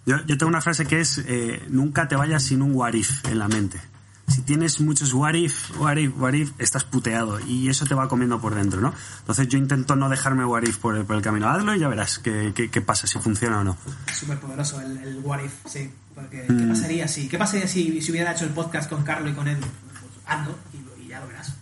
[0.05, 3.39] Yo, yo tengo una frase que es, eh, nunca te vayas sin un what en
[3.39, 3.81] la mente.
[4.27, 8.07] Si tienes muchos what if, what if, what if, estás puteado y eso te va
[8.07, 8.93] comiendo por dentro, ¿no?
[9.19, 11.49] Entonces yo intento no dejarme what if por el, por el camino.
[11.49, 13.77] Hazlo y ya verás qué, qué- qué pasa, si funciona o no.
[14.13, 15.91] Súper poderoso el, el what if, sí.
[16.15, 19.33] Porque, ¿qué pasaría si, qué pasaría si, si hubiera hecho el podcast con Carlo y
[19.33, 19.59] con Edu?
[19.61, 21.53] Pues hazlo y, y ya lo verás.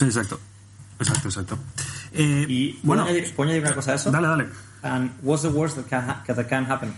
[0.00, 0.38] Exacto,
[1.00, 1.58] exacto, exacto.
[2.12, 4.10] Eh, Y bueno, ¿puedo añadir, puedo añadir una cosa a eso?
[4.10, 4.46] dale, dale.
[4.82, 6.92] And what's the worst that can, ha- that can happen?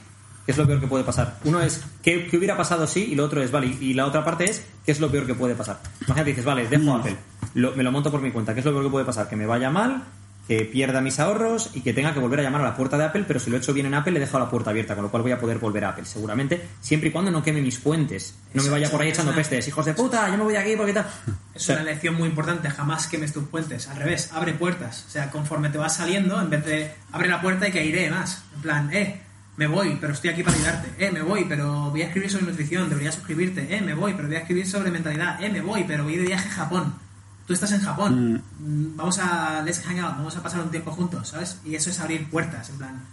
[0.47, 1.38] ¿Qué es lo peor que puede pasar?
[1.45, 3.05] Uno es, ¿qué, qué hubiera pasado si?
[3.05, 5.34] Y lo otro es, vale, y la otra parte es, ¿qué es lo peor que
[5.34, 5.80] puede pasar?
[6.03, 7.16] Imagínate, dices, vale, dejo Apple,
[7.55, 9.28] lo- me lo monto por mi cuenta, ¿qué es lo peor que puede pasar?
[9.28, 10.03] Que me vaya mal,
[10.47, 13.05] que pierda mis ahorros y que tenga que volver a llamar a la puerta de
[13.05, 14.95] Apple, pero si lo he hecho bien en Apple, le he dejado la puerta abierta,
[14.95, 17.62] con lo cual voy a poder volver a Apple, seguramente, siempre y cuando no queme
[17.62, 18.34] mis fuentes.
[18.53, 20.76] No me vaya por ahí echando pestes, hijos de puta, yo me voy de aquí
[20.76, 21.07] porque tal.
[21.55, 23.88] Es O sea, una lección muy importante, jamás quemes tus puentes.
[23.88, 25.07] Al revés, abre puertas.
[25.09, 28.11] O sea, conforme te vas saliendo, en vez de abre la puerta y que iré
[28.11, 28.42] más.
[28.57, 29.22] En plan, eh,
[29.57, 31.05] me voy, pero estoy aquí para ayudarte.
[31.05, 33.76] Eh, me voy, pero voy a escribir sobre nutrición, deberías suscribirte.
[33.76, 35.42] Eh, me voy, pero voy a escribir sobre mentalidad.
[35.42, 36.94] Eh, me voy, pero voy de viaje a Japón.
[37.46, 38.42] Tú estás en Japón.
[38.59, 41.59] Mm, Vamos a let's hang out, vamos a pasar un tiempo juntos, ¿sabes?
[41.64, 43.05] Y eso es abrir puertas, en plan,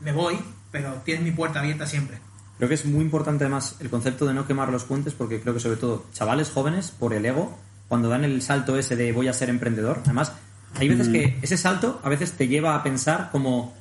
[0.00, 0.38] me voy,
[0.70, 2.18] pero tienes mi puerta abierta siempre.
[2.58, 5.54] Creo que es muy importante además el concepto de no quemar los puentes porque creo
[5.54, 9.28] que sobre todo chavales jóvenes por el ego cuando dan el salto ese de voy
[9.28, 10.32] a ser emprendedor además
[10.74, 13.77] hay veces que ese salto a veces te lleva a pensar como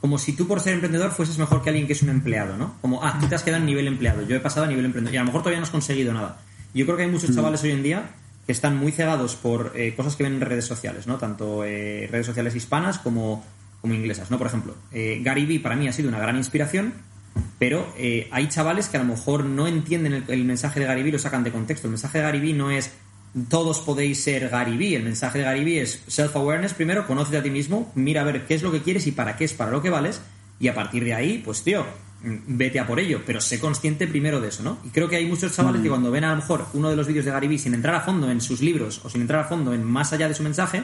[0.00, 2.74] como si tú por ser emprendedor fueses mejor que alguien que es un empleado no
[2.80, 4.22] como ah tú te has quedado en nivel empleado.
[4.22, 6.40] Yo he pasado a nivel emprendedor y a lo mejor todavía no has conseguido nada.
[6.74, 8.10] Yo creo que hay muchos chavales hoy en día
[8.46, 12.08] que están muy cegados por eh, cosas que ven en redes sociales no tanto eh,
[12.10, 13.44] redes sociales hispanas como
[13.82, 16.94] como inglesas no por ejemplo eh, Gary Vee para mí ha sido una gran inspiración
[17.58, 21.02] pero eh, hay chavales que a lo mejor no entienden el, el mensaje de Gary
[21.02, 21.86] Vee lo sacan de contexto.
[21.86, 22.92] El mensaje de Gary Vee no es
[23.48, 24.96] todos podéis ser Gary Vee.
[24.96, 28.46] El mensaje de Gary Vee es self-awareness primero, conócete a ti mismo, mira a ver
[28.46, 30.20] qué es lo que quieres y para qué es para lo que vales
[30.60, 31.86] y a partir de ahí, pues tío,
[32.22, 34.78] vete a por ello, pero sé consciente primero de eso, ¿no?
[34.84, 37.06] Y creo que hay muchos chavales que cuando ven a lo mejor uno de los
[37.06, 39.44] vídeos de Gary Vee sin entrar a fondo en sus libros o sin entrar a
[39.44, 40.82] fondo en más allá de su mensaje,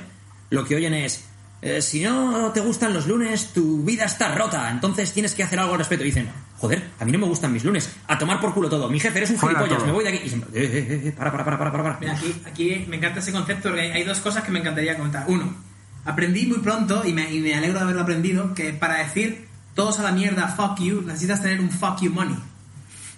[0.51, 1.25] lo que oyen es
[1.63, 5.59] eh, si no te gustan los lunes, tu vida está rota, entonces tienes que hacer
[5.59, 6.05] algo al respecto.
[6.05, 6.29] Y dicen,
[6.59, 8.89] joder, a mí no me gustan mis lunes, a tomar por culo todo.
[8.89, 10.19] Mi jefe eres un gilipollas, me voy de aquí.
[10.19, 12.01] Y dicen, eh, eh, eh, para, para, para, para, para, para.
[12.01, 14.97] Mira, aquí, aquí me encanta ese concepto porque hay, hay dos cosas que me encantaría
[14.97, 15.25] contar.
[15.29, 15.55] Uno,
[16.05, 19.99] aprendí muy pronto, y me, y me alegro de haberlo aprendido, que para decir todos
[19.99, 22.37] a la mierda, fuck you, necesitas tener un fuck you money.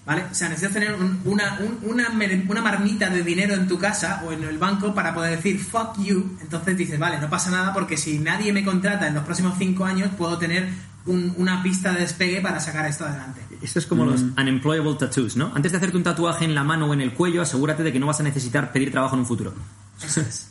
[0.06, 0.24] ¿Vale?
[0.30, 2.04] O sea, necesitas tener un- una, un- una,
[2.48, 5.98] una marmita de dinero en tu casa o en el banco para poder decir fuck
[5.98, 6.38] you.
[6.40, 9.84] Entonces dices, vale, no pasa nada porque si nadie me contrata en los próximos cinco
[9.84, 10.68] años, puedo tener
[11.06, 13.40] un- una pista de despegue para sacar esto adelante.
[13.62, 15.50] Esto es como los unemployable tattoos, ¿no?
[15.56, 17.98] Antes de hacerte un tatuaje en la mano o en el cuello, asegúrate de que
[17.98, 19.54] no vas a necesitar pedir trabajo en un futuro.
[20.04, 20.50] Eso es.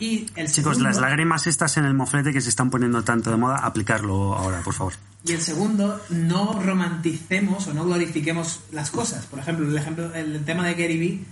[0.00, 3.30] Y el Chicos, segundo- las lágrimas estas en el moflete que se están poniendo tanto
[3.30, 4.94] de moda, aplicarlo ahora, por favor.
[5.26, 9.26] Y el segundo, no romanticemos o no glorifiquemos las cosas.
[9.26, 11.24] Por ejemplo, el ejemplo, el tema de Gary Vee.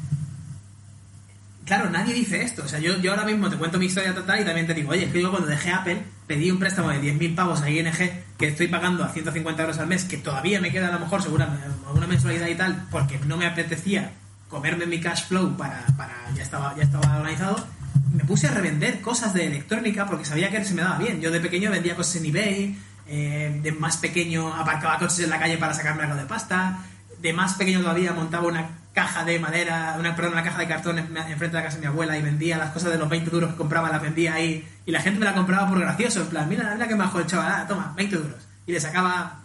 [1.64, 2.62] Claro, nadie dice esto.
[2.64, 4.90] O sea, yo, yo ahora mismo te cuento mi historia total y también te digo,
[4.90, 7.90] oye, es que yo cuando dejé Apple pedí un préstamo de 10.000 pavos a ING
[8.38, 11.22] que estoy pagando a 150 euros al mes, que todavía me queda a lo mejor
[11.22, 14.12] seguramente alguna mensualidad y tal, porque no me apetecía
[14.48, 17.66] comerme mi cash flow para, para ya estaba ya estaba organizado.
[18.12, 21.20] Me puse a revender cosas de electrónica porque sabía que se me daba bien.
[21.20, 25.38] Yo de pequeño vendía cosas en eBay, eh, de más pequeño aparcaba coches en la
[25.38, 26.78] calle para sacarme algo de pasta,
[27.20, 30.98] de más pequeño todavía montaba una caja de madera, una, perdón, una caja de cartón
[30.98, 33.30] en- enfrente de la casa de mi abuela y vendía las cosas de los 20
[33.30, 36.26] duros que compraba, las vendía ahí y la gente me la compraba por gracioso, en
[36.28, 38.36] plan, mira, mira que majo el chaval, ah, toma, 20 duros.
[38.66, 39.40] Y le sacaba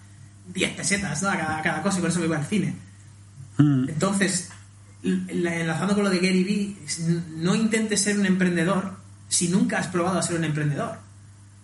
[0.53, 1.29] 10 pesetas ¿no?
[1.29, 2.73] a, cada, a cada cosa y por eso me iba al cine.
[3.87, 4.52] Entonces, l-
[5.03, 6.77] enlazando con lo de Gary Vee,
[7.37, 8.95] no intentes ser un emprendedor
[9.27, 10.97] si nunca has probado a ser un emprendedor.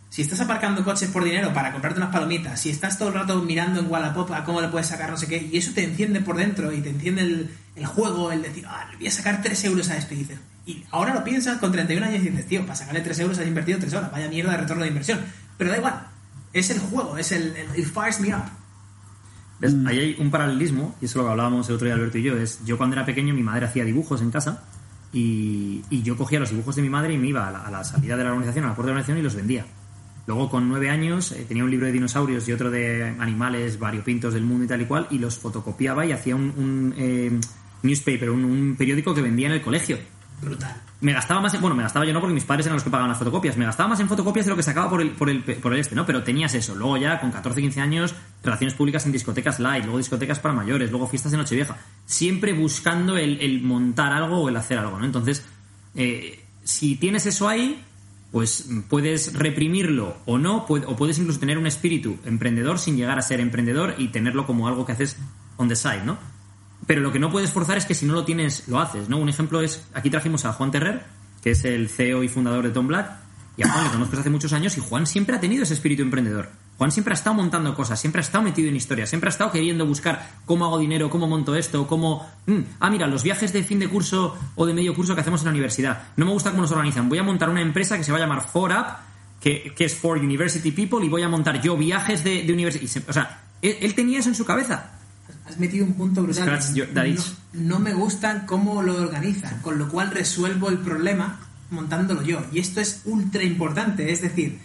[0.09, 3.35] Si estás aparcando coches por dinero para comprarte unas palomitas, si estás todo el rato
[3.43, 6.19] mirando en Wallapop a cómo le puedes sacar no sé qué, y eso te enciende
[6.21, 9.41] por dentro y te enciende el, el juego, el decir, ah, le voy a sacar
[9.41, 10.15] 3 euros a esto,
[10.65, 13.47] y ahora lo piensas con 31 años y dices, tío, para sacarle 3 euros has
[13.47, 15.19] invertido 3 horas, vaya mierda de retorno de inversión.
[15.57, 16.07] Pero da igual,
[16.53, 18.58] es el juego, es el, el it fires me up.
[19.59, 19.75] ¿Ves?
[19.85, 22.37] Ahí hay un paralelismo, y eso lo que hablábamos el otro día Alberto y yo,
[22.37, 24.63] es yo cuando era pequeño mi madre hacía dibujos en casa
[25.11, 27.71] y, y yo cogía los dibujos de mi madre y me iba a la, a
[27.71, 29.65] la salida de la organización, a la puerta de la organización y los vendía.
[30.27, 34.33] Luego con nueve años eh, tenía un libro de dinosaurios y otro de animales variopintos
[34.33, 37.31] del mundo y tal y cual y los fotocopiaba y hacía un, un, eh,
[37.81, 39.97] newspaper, un, un periódico que vendía en el colegio.
[40.41, 40.73] Brutal.
[41.01, 42.89] Me gastaba más, en- bueno, me gastaba yo no porque mis padres eran los que
[42.89, 45.29] pagaban las fotocopias, me gastaba más en fotocopias de lo que sacaba por el, por
[45.29, 46.05] el, por el este, ¿no?
[46.05, 46.75] Pero tenías eso.
[46.75, 50.91] Luego ya con 14, 15 años, relaciones públicas en discotecas light, luego discotecas para mayores,
[50.91, 51.77] luego fiestas de Nochevieja.
[52.05, 55.05] Siempre buscando el, montar algo o el hacer algo, ¿no?
[55.05, 55.45] Entonces,
[55.95, 57.81] eh, si tienes eso ahí,
[58.31, 63.21] pues puedes reprimirlo o no, o puedes incluso tener un espíritu emprendedor sin llegar a
[63.21, 65.17] ser emprendedor y tenerlo como algo que haces
[65.57, 66.17] on the side, ¿no?
[66.89, 69.19] Pero lo que no puedes forzar es que si no lo tienes, lo haces, ¿no?
[69.19, 71.03] Un ejemplo es, aquí trajimos a Juan Terrer,
[71.43, 73.11] que es el CEO y fundador de Tom Black,
[73.57, 76.01] y a Juan le conozco hace muchos años y Juan siempre ha tenido ese espíritu
[76.01, 76.49] emprendedor.
[76.79, 79.51] Juan siempre ha estado montando cosas, siempre ha estado metido en historias, siempre ha estado
[79.51, 82.27] queriendo buscar cómo hago dinero, cómo monto esto, cómo...
[82.47, 85.41] mm, ah, mira, los viajes de fin de curso o de medio curso que hacemos
[85.41, 86.07] en la universidad.
[86.17, 87.07] No me gusta cómo nos organizan.
[87.07, 88.97] Voy a montar una empresa que se va a llamar 4Up,
[89.39, 93.03] que, que es For University People, y voy a montar yo viajes de, universidad.
[93.07, 94.98] O sea, él tenía eso en su cabeza.
[95.47, 96.43] Has metido un punto brutal.
[96.43, 97.05] Scratch your- that
[97.53, 101.39] no, me gustan cómo lo organizan, con lo cual resuelvo el problema
[101.71, 102.45] montándolo yo.
[102.51, 104.59] Y esto es ultra importante, es decir,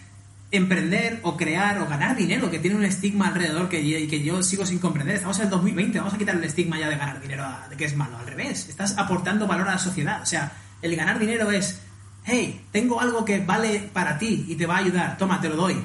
[0.51, 4.41] emprender o crear o ganar dinero, que tiene un estigma alrededor que, yo- que yo
[4.43, 5.15] sigo sin comprender.
[5.15, 7.75] Estamos en el 2020, vamos a quitar el estigma ya de ganar dinero, a- de
[7.75, 8.17] que es malo.
[8.17, 10.21] Al revés, estás aportando valor a la sociedad.
[10.21, 10.51] O sea,
[10.81, 11.79] el ganar dinero es,
[12.25, 15.55] hey, tengo algo que vale para ti y te va a ayudar, toma, te lo
[15.55, 15.75] doy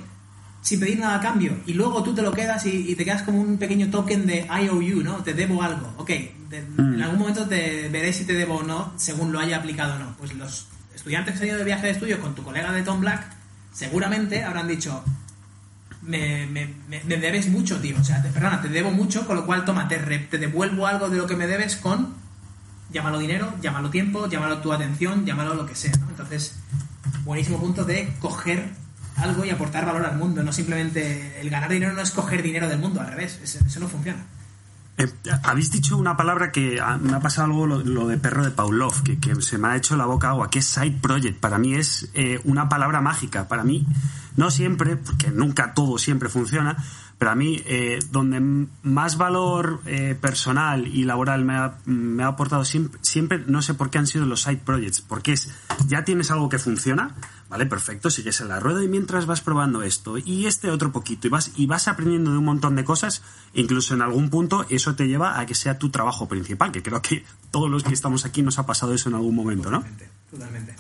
[0.62, 3.22] sin pedir nada a cambio y luego tú te lo quedas y, y te quedas
[3.22, 5.22] como un pequeño token de IOU, ¿no?
[5.22, 5.94] Te debo algo.
[5.96, 9.56] Ok, de- en algún momento te veré si te debo o no según lo haya
[9.56, 10.14] aplicado o no.
[10.18, 12.82] Pues los estudiantes que se han ido de viaje de estudio con tu colega de
[12.82, 13.24] Tom Black
[13.72, 15.02] seguramente habrán dicho
[16.02, 17.96] me, me- me- me debes mucho, tío.
[18.00, 20.86] O sea, te, perdona, te debo mucho, con lo cual toma, te, re- te devuelvo
[20.86, 22.14] algo de lo que me debes con
[22.92, 26.08] llámalo dinero, llámalo tiempo, llámalo tu atención, llámalo lo que sea, ¿no?
[26.11, 26.56] Entonces,
[27.24, 28.70] buenísimo punto de coger
[29.20, 32.68] algo y aportar valor al mundo, no simplemente el ganar dinero no es coger dinero
[32.68, 34.24] del mundo, al revés, eso, no funciona.
[34.98, 35.08] Eh,
[35.44, 38.50] habéis dicho una palabra que ah, me ha pasado algo lo, lo de perro de
[38.50, 41.40] Pavlov, que, que se me ha hecho la boca agua, que es side project.
[41.40, 43.48] Para mí es eh, una palabra mágica.
[43.48, 43.86] Para mí,
[44.36, 46.76] no siempre, porque nunca todo siempre funciona,
[47.20, 48.40] pero a mí eh, donde
[48.82, 53.74] más valor eh, personal y laboral me ha, me ha aportado siempre, siempre, no sé
[53.74, 55.50] por qué han sido los side projects, porque es,
[55.86, 57.14] ya tienes algo que funciona,
[57.51, 61.26] vale, perfecto, sigues en la rueda y mientras vas probando esto y este otro poquito
[61.26, 63.22] y vas, y vas aprendiendo de un montón de cosas,
[63.53, 67.03] incluso en algún punto eso te lleva a que sea tu trabajo principal, que creo
[67.03, 69.78] que todos los que estamos aquí nos ha pasado eso en algún momento, ¿no?
[69.80, 70.76] Totalmente, totalmente.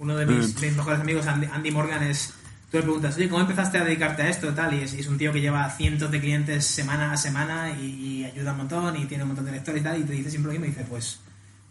[0.00, 2.34] Uno de mis, mis mejores amigos, Andy, Andy Morgan, es.
[2.72, 4.74] Tú le preguntas, oye, ¿cómo empezaste a dedicarte a esto y tal?
[4.74, 7.84] Y es, y es un tío que lleva cientos de clientes semana a semana y,
[7.84, 10.00] y ayuda un montón y tiene un montón de lectores y tal.
[10.00, 10.74] Y te dice siempre lo mismo.
[10.74, 11.20] Dice, pues,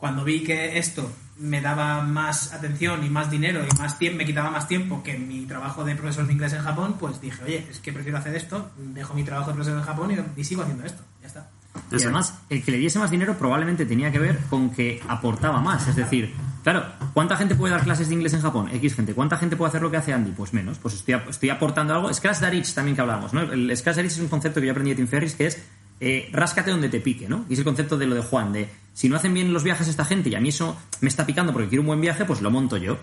[0.02, 4.26] cuando vi que esto me daba más atención y más dinero y más tiempo, me
[4.26, 7.68] quitaba más tiempo que mi trabajo de profesor de inglés en Japón, pues dije, oye,
[7.70, 10.64] es que prefiero hacer esto, dejo mi trabajo de profesor en Japón y, y sigo
[10.64, 11.04] haciendo esto.
[11.22, 11.50] Ya está.
[11.92, 15.62] Y además, el que le diese más dinero probablemente tenía que ver con que aportaba
[15.62, 15.88] más.
[15.88, 16.34] Es decir,
[16.64, 16.84] claro,
[17.14, 18.70] ¿cuánta gente puede dar clases de inglés en Japón?
[18.74, 19.14] X gente.
[19.14, 20.32] ¿Cuánta gente puede hacer lo que hace Andy?
[20.32, 20.80] Pues menos.
[20.80, 22.12] Pues estoy, estoy aportando algo.
[22.12, 23.42] Scratch the también que hablábamos, ¿no?
[23.42, 25.62] El Scratch the Itch es un concepto que yo aprendí de Tim Ferriss que es
[26.02, 27.46] eh, ráscate donde te pique, ¿no?
[27.48, 29.88] Y es el concepto de lo de Juan, de si no hacen bien los viajes
[29.88, 32.42] esta gente y a mí eso me está picando porque quiero un buen viaje, pues
[32.42, 32.98] lo monto yo.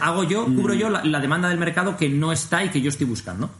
[0.00, 2.88] Hago yo, cubro yo la, la demanda del mercado que no está y que yo
[2.88, 3.50] estoy buscando.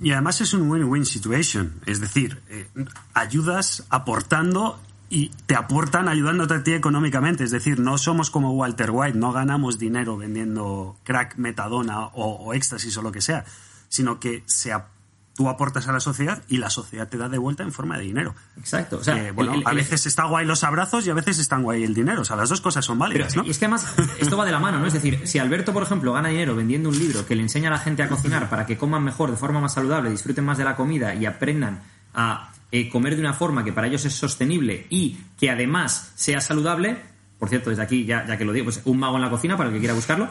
[0.00, 1.74] Y además es un win-win situation.
[1.86, 2.68] Es decir, eh,
[3.14, 4.78] ayudas aportando
[5.08, 7.44] y te aportan ayudándote a ti económicamente.
[7.44, 12.54] Es decir, no somos como Walter White, no ganamos dinero vendiendo crack, metadona o, o
[12.54, 13.44] éxtasis o lo que sea,
[13.88, 14.88] sino que se ap-
[15.36, 18.04] tú aportas a la sociedad y la sociedad te da de vuelta en forma de
[18.04, 18.34] dinero.
[18.56, 18.96] Exacto.
[18.98, 21.38] O sea, Que, bueno, el- el- a veces está guay los abrazos y a veces
[21.38, 22.22] están guay el dinero.
[22.22, 23.44] O sea, las dos cosas son Pero válidas, ¿no?
[23.44, 23.86] y es que además
[24.18, 24.86] esto va de la mano, ¿no?
[24.86, 27.72] Es decir, si Alberto, por ejemplo, gana dinero vendiendo un libro que le enseña a
[27.72, 30.64] la gente a cocinar para que coman mejor, de forma más saludable, disfruten más de
[30.64, 31.82] la comida y aprendan
[32.14, 36.40] a eh, comer de una forma que para ellos es sostenible y que además sea
[36.40, 36.96] saludable,
[37.38, 39.56] por cierto, desde aquí, ya, ya que lo digo, pues un mago en la cocina
[39.56, 40.28] para el que quiera buscarlo.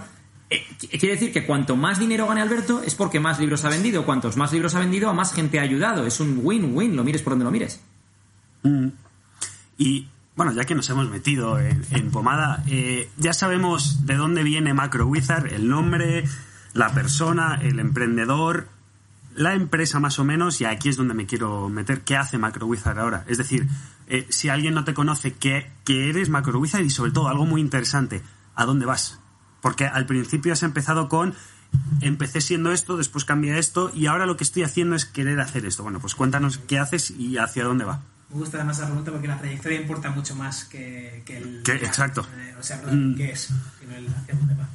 [0.50, 3.70] Eh, qu- quiere decir que cuanto más dinero gane Alberto es porque más libros ha
[3.70, 4.06] vendido.
[4.06, 6.06] Cuantos más libros ha vendido, a más gente ha ayudado.
[6.06, 7.82] Es un win-win, lo mires por donde lo mires.
[9.78, 14.43] Y bueno, ya que nos hemos metido en, en pomada, eh, ya sabemos de dónde
[14.43, 16.26] viene Macro Wizard, el nombre,
[16.74, 18.68] la persona, el emprendedor,
[19.36, 22.02] la empresa más o menos, y aquí es donde me quiero meter.
[22.02, 23.24] ¿Qué hace Macro Wizard ahora?
[23.28, 23.68] Es decir,
[24.08, 26.84] eh, si alguien no te conoce, ¿qué, qué eres Macro Wizard?
[26.84, 28.22] Y sobre todo, algo muy interesante,
[28.56, 29.20] ¿a dónde vas?
[29.66, 31.34] Porque al principio has empezado con
[32.01, 35.66] empecé siendo esto, después cambié esto y ahora lo que estoy haciendo es querer hacer
[35.66, 35.82] esto.
[35.82, 37.99] Bueno, pues cuéntanos qué haces y hacia dónde va.
[38.30, 41.63] Me gusta además esa pregunta porque la trayectoria importa mucho más que, que el...
[41.63, 42.28] Que- exacto.
[42.38, 43.49] Eh, o sea, perdón, ¿qué es?
[43.80, 44.70] Sino el hacia dónde va.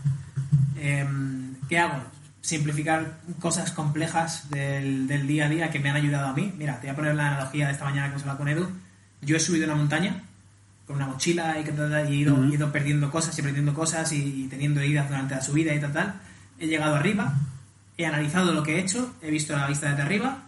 [0.76, 2.02] Em, ¿Qué hago?
[2.40, 6.52] Simplificar cosas complejas del, del día a día que me han ayudado a mí.
[6.58, 8.68] Mira, te voy a poner la analogía de esta mañana que hemos hablado con Edu.
[9.22, 10.24] Yo he subido una montaña
[10.90, 14.44] con una mochila y, y he, ido, he ido perdiendo cosas y perdiendo cosas y,
[14.44, 16.20] y teniendo heridas durante la subida y tal, tal.
[16.58, 17.32] He llegado arriba,
[17.96, 20.42] he analizado lo que he hecho, he visto la vista desde arriba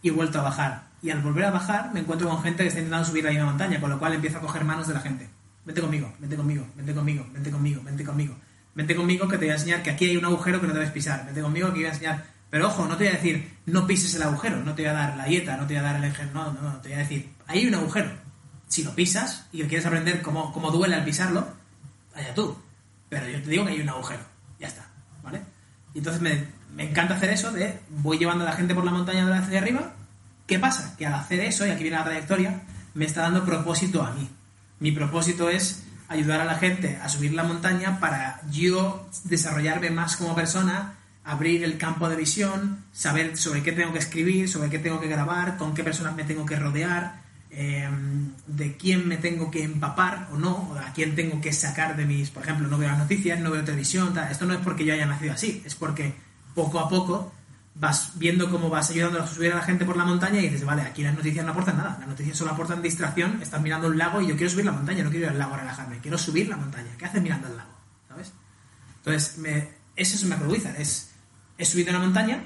[0.00, 0.84] y he vuelto a bajar.
[1.02, 3.44] Y al volver a bajar me encuentro con gente que está intentando subir la misma
[3.44, 5.28] montaña, con lo cual empiezo a coger manos de la gente.
[5.66, 8.34] Vente conmigo, vente conmigo, vente conmigo, vente conmigo, vente conmigo.
[8.74, 10.92] Vente conmigo que te voy a enseñar que aquí hay un agujero que no debes
[10.92, 11.26] pisar.
[11.26, 12.24] Vente conmigo que voy a enseñar...
[12.48, 14.94] Pero ojo, no te voy a decir no pises el agujero, no te voy a
[14.94, 16.96] dar la dieta, no te voy a dar el ejemplo, no, no, no, te voy
[16.96, 18.23] a decir, ahí hay un agujero.
[18.74, 21.46] Si lo pisas y quieres aprender cómo, cómo duele al pisarlo,
[22.12, 22.58] allá tú.
[23.08, 24.24] Pero yo te digo que hay un agujero.
[24.58, 24.88] Ya está,
[25.22, 25.42] ¿vale?
[25.94, 26.44] Y entonces me,
[26.74, 29.60] me encanta hacer eso de voy llevando a la gente por la montaña de hacia
[29.60, 29.92] arriba.
[30.48, 30.96] ¿Qué pasa?
[30.96, 32.62] Que al hacer eso, y aquí viene la trayectoria,
[32.94, 34.28] me está dando propósito a mí.
[34.80, 40.16] Mi propósito es ayudar a la gente a subir la montaña para yo desarrollarme más
[40.16, 44.80] como persona, abrir el campo de visión, saber sobre qué tengo que escribir, sobre qué
[44.80, 47.22] tengo que grabar, con qué personas me tengo que rodear,
[47.56, 47.88] eh,
[48.48, 52.04] de quién me tengo que empapar o no, o a quién tengo que sacar de
[52.04, 54.92] mis, por ejemplo, no veo las noticias, no veo televisión, esto no es porque yo
[54.92, 56.14] haya nacido así, es porque
[56.54, 57.32] poco a poco
[57.74, 60.64] vas viendo cómo vas ayudando a subir a la gente por la montaña y dices,
[60.64, 63.98] vale, aquí las noticias no aportan nada, las noticias solo aportan distracción, estás mirando un
[63.98, 66.18] lago y yo quiero subir la montaña, no quiero ir al lago a relajarme, quiero
[66.18, 67.70] subir la montaña, ¿qué haces mirando al lago?
[68.08, 68.32] ¿Sabes?
[68.96, 71.12] Entonces, me, eso es Macrowizard, es,
[71.56, 72.44] he subido una montaña,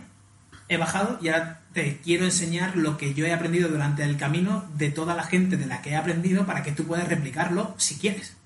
[0.69, 4.65] he bajado y ahora te quiero enseñar lo que yo he aprendido durante el camino
[4.77, 7.97] de toda la gente de la que he aprendido para que tú puedas replicarlo si
[7.97, 8.37] quieres.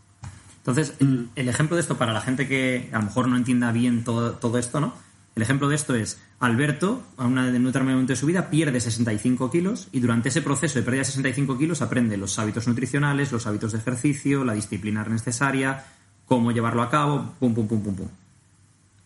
[0.58, 4.04] Entonces, el, ejemplo de esto para la gente que a lo mejor no entienda bien
[4.04, 4.94] todo, todo esto, ¿no?
[5.34, 9.50] El ejemplo de esto es, Alberto, a un determinado momento de su vida, pierde 65
[9.50, 13.46] kilos y durante ese proceso de pérdida de 65 kilos aprende los hábitos nutricionales, los
[13.46, 15.86] hábitos de ejercicio, la disciplina necesaria,
[16.26, 18.08] cómo llevarlo a cabo, pum, pum, pum, pum, pum.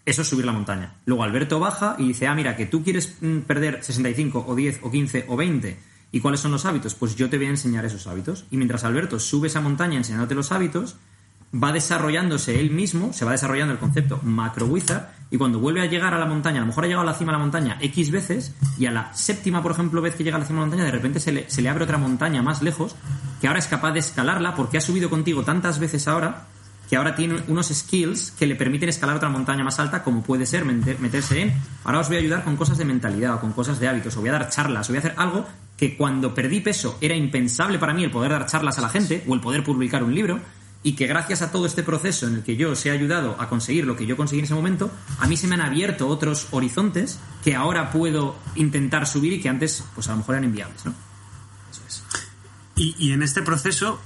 [0.06, 0.94] Eso es subir la montaña.
[1.04, 4.80] Luego Alberto baja y dice, ah, mira, que tú quieres mm, perder 65 o 10
[4.82, 5.78] o 15 o 20.
[6.12, 6.94] ¿Y cuáles son los hábitos?
[6.94, 8.46] Pues yo te voy a enseñar esos hábitos.
[8.52, 10.96] Y mientras Alberto sube esa montaña enseñándote los hábitos,
[11.52, 15.86] va desarrollándose él mismo, se va desarrollando el concepto macro wizard, y cuando vuelve a
[15.86, 17.78] llegar a la montaña, a lo mejor ha llegado a la cima de la montaña
[17.80, 20.66] X veces, y a la séptima, por ejemplo, vez que llega a la cima de
[20.66, 22.94] la montaña, de repente se le, se le abre otra montaña más lejos,
[23.40, 26.46] que ahora es capaz de escalarla porque ha subido contigo tantas veces ahora,
[26.88, 30.46] que ahora tiene unos skills que le permiten escalar otra montaña más alta, como puede
[30.46, 31.54] ser meter- meterse en.
[31.84, 34.20] Ahora os voy a ayudar con cosas de mentalidad o con cosas de hábitos, os
[34.20, 37.78] voy a dar charlas, os voy a hacer algo que cuando perdí peso era impensable
[37.78, 40.40] para mí el poder dar charlas a la gente o el poder publicar un libro
[40.82, 43.48] y que gracias a todo este proceso en el que yo os he ayudado a
[43.48, 46.46] conseguir lo que yo conseguí en ese momento, a mí se me han abierto otros
[46.52, 50.84] horizontes que ahora puedo intentar subir y que antes pues a lo mejor eran inviables,
[50.86, 50.94] ¿no?
[52.76, 54.00] Y, y en este proceso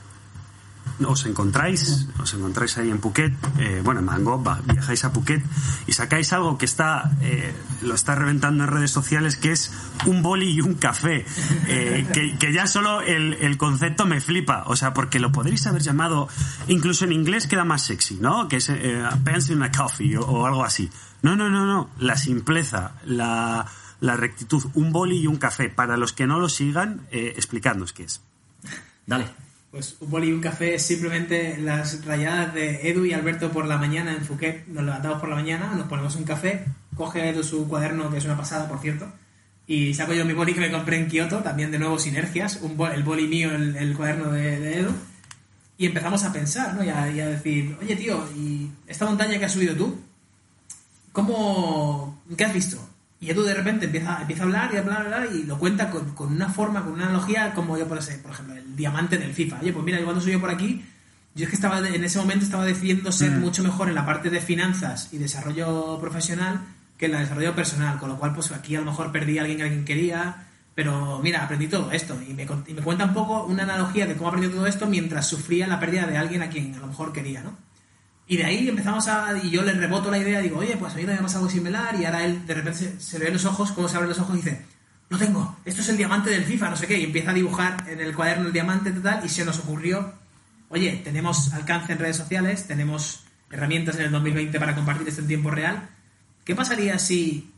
[1.07, 5.43] os encontráis, os encontráis ahí en Phuket, eh, bueno, en Mango, viajáis a Phuket
[5.87, 9.73] y sacáis algo que está, eh, lo está reventando en redes sociales, que es
[10.07, 11.25] un boli y un café,
[11.69, 12.07] eh,
[12.39, 16.29] que, ya solo el, concepto me flipa, o sea, porque lo podréis haber llamado,
[16.69, 18.49] incluso en inglés queda más sexy, ¿no?
[18.49, 20.91] Que es eh, a pencil and a coffee o, algo así.
[21.23, 23.67] No, no, no, no, la simpleza, la,
[24.01, 25.69] la rectitud, un boli y un café.
[25.69, 28.23] Para los que no lo sigan, eh, explicadnos qué es.
[29.07, 29.50] Dale.
[29.71, 33.67] Pues un boli y un café es simplemente las rayadas de Edu y Alberto por
[33.67, 34.67] la mañana en Phuket.
[34.67, 36.65] Nos levantamos por la mañana, nos ponemos un café,
[36.97, 39.07] coge Edu su cuaderno, que es una pasada, por cierto,
[39.69, 42.77] y saco yo mi boli que me compré en Kioto, también de nuevo sinergias, un
[42.77, 44.91] bol- el boli mío, el, el cuaderno de, de Edu,
[45.79, 46.83] y empezamos a pensar, ¿no?
[46.83, 50.01] Y a, y a decir, oye tío, ¿y esta montaña que has subido tú?
[51.13, 52.21] ¿Cómo...
[52.37, 52.90] ¿Qué has visto?
[53.21, 55.91] Y Edu de repente empieza, empieza a hablar y a hablar, hablar, y lo cuenta
[55.91, 59.19] con, con una forma, con una analogía, como yo, por, ese- por ejemplo, el diamante
[59.19, 59.59] del FIFA.
[59.61, 60.83] Oye, pues mira, yo cuando subí por aquí,
[61.35, 64.31] yo es que estaba en ese momento estaba decidiendo ser mucho mejor en la parte
[64.31, 66.61] de finanzas y desarrollo profesional
[66.97, 69.39] que en la de desarrollo personal, con lo cual pues aquí a lo mejor perdí
[69.39, 73.05] a alguien que alguien quería, pero mira, aprendí todo esto y me, y me cuenta
[73.05, 76.43] un poco una analogía de cómo aprendió todo esto mientras sufría la pérdida de alguien
[76.43, 77.53] a quien a lo mejor quería, ¿no?
[78.31, 79.37] Y de ahí empezamos a.
[79.43, 81.97] Y yo le reboto la idea, digo, oye, pues a mí me pasa algo similar.
[82.01, 84.37] Y ahora él de repente se, se ven los ojos, cómo se abren los ojos
[84.37, 84.65] y dice,
[85.09, 86.97] lo tengo, esto es el diamante del FIFA, no sé qué.
[86.97, 89.23] Y empieza a dibujar en el cuaderno el diamante total.
[89.25, 90.15] Y se nos ocurrió,
[90.69, 95.27] oye, tenemos alcance en redes sociales, tenemos herramientas en el 2020 para compartir esto en
[95.27, 95.89] tiempo real.
[96.45, 97.53] ¿Qué pasaría si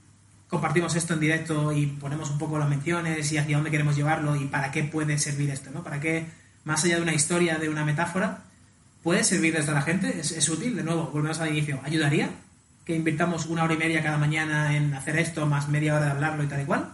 [0.48, 4.36] compartimos esto en directo y ponemos un poco las menciones y hacia dónde queremos llevarlo
[4.36, 5.84] y para qué puede servir esto, ¿no?
[5.84, 6.28] Para qué,
[6.64, 8.44] más allá de una historia, de una metáfora,
[9.02, 11.80] puede servirles a la gente, es, es útil, de nuevo, volvemos al inicio.
[11.84, 12.30] ¿Ayudaría
[12.84, 16.10] que invirtamos una hora y media cada mañana en hacer esto, más media hora de
[16.12, 16.88] hablarlo y tal y cual?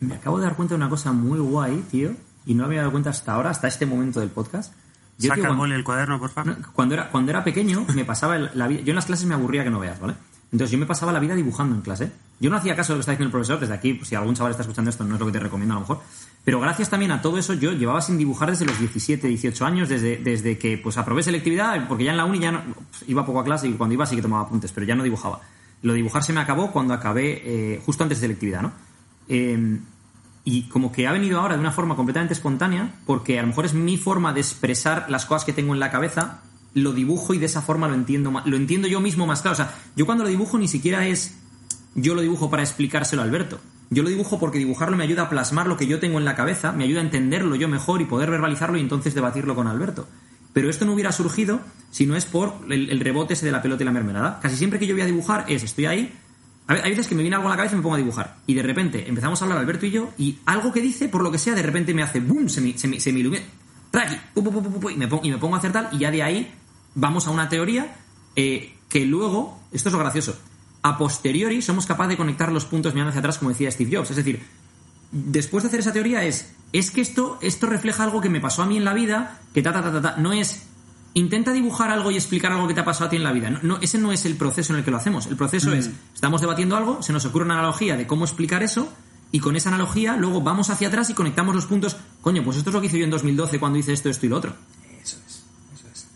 [0.00, 2.12] Me acabo de dar cuenta de una cosa muy guay, tío,
[2.46, 4.72] y no había dado cuenta hasta ahora, hasta este momento del podcast.
[5.18, 6.58] Yo, Saca tío, el cuando- boli el cuaderno, por favor.
[6.58, 8.80] No, cuando era, cuando era pequeño, me pasaba el- la vida.
[8.82, 10.14] Yo en las clases me aburría que no veas, ¿vale?
[10.52, 12.10] Entonces yo me pasaba la vida dibujando en clase.
[12.38, 14.14] Yo no hacía caso de lo que está diciendo el profesor, desde aquí, pues, si
[14.14, 16.00] algún chaval está escuchando esto, no es lo que te recomiendo a lo mejor.
[16.44, 19.88] Pero gracias también a todo eso, yo llevaba sin dibujar desde los 17, 18 años,
[19.88, 22.62] desde, desde que pues aprobé selectividad, porque ya en la uni ya no,
[23.06, 25.40] iba poco a clase y cuando iba sí que tomaba apuntes, pero ya no dibujaba.
[25.80, 28.72] Lo dibujar se me acabó cuando acabé eh, justo antes de selectividad, ¿no?
[29.28, 29.78] Eh,
[30.44, 33.64] y como que ha venido ahora de una forma completamente espontánea, porque a lo mejor
[33.64, 36.42] es mi forma de expresar las cosas que tengo en la cabeza,
[36.74, 39.54] lo dibujo y de esa forma lo entiendo lo entiendo yo mismo más claro.
[39.54, 41.38] O sea, yo cuando lo dibujo ni siquiera es
[41.94, 43.60] yo lo dibujo para explicárselo a Alberto.
[43.90, 46.34] Yo lo dibujo porque dibujarlo me ayuda a plasmar lo que yo tengo en la
[46.34, 50.08] cabeza, me ayuda a entenderlo yo mejor y poder verbalizarlo y entonces debatirlo con Alberto.
[50.52, 51.60] Pero esto no hubiera surgido
[51.90, 54.40] si no es por el, rebote ese de la pelota y la mermelada.
[54.40, 56.12] Casi siempre que yo voy a dibujar es, estoy ahí,
[56.66, 58.36] hay veces que me viene algo a la cabeza y me pongo a dibujar.
[58.46, 61.30] Y de repente empezamos a hablar Alberto y yo, y algo que dice, por lo
[61.30, 63.44] que sea, de repente me hace boom, se me, se se me ilumina.
[64.34, 66.52] Pu, y, me pongo, y me pongo a hacer tal, y ya de ahí
[66.94, 67.94] vamos a una teoría
[68.34, 70.36] eh, que luego, esto es lo gracioso,
[70.84, 74.10] a posteriori somos capaces de conectar los puntos mirando hacia atrás, como decía Steve Jobs.
[74.10, 74.44] Es decir,
[75.10, 78.62] después de hacer esa teoría es, es que esto, esto refleja algo que me pasó
[78.62, 80.16] a mí en la vida, que ta, ta, ta, ta, ta.
[80.18, 80.64] No es,
[81.14, 83.48] intenta dibujar algo y explicar algo que te ha pasado a ti en la vida.
[83.48, 85.26] No, no, ese no es el proceso en el que lo hacemos.
[85.26, 88.92] El proceso es, estamos debatiendo algo, se nos ocurre una analogía de cómo explicar eso,
[89.32, 91.96] y con esa analogía luego vamos hacia atrás y conectamos los puntos.
[92.20, 94.28] Coño, pues esto es lo que hice yo en 2012 cuando hice esto, esto y
[94.28, 94.54] lo otro.
[95.02, 96.06] Eso es, eso es.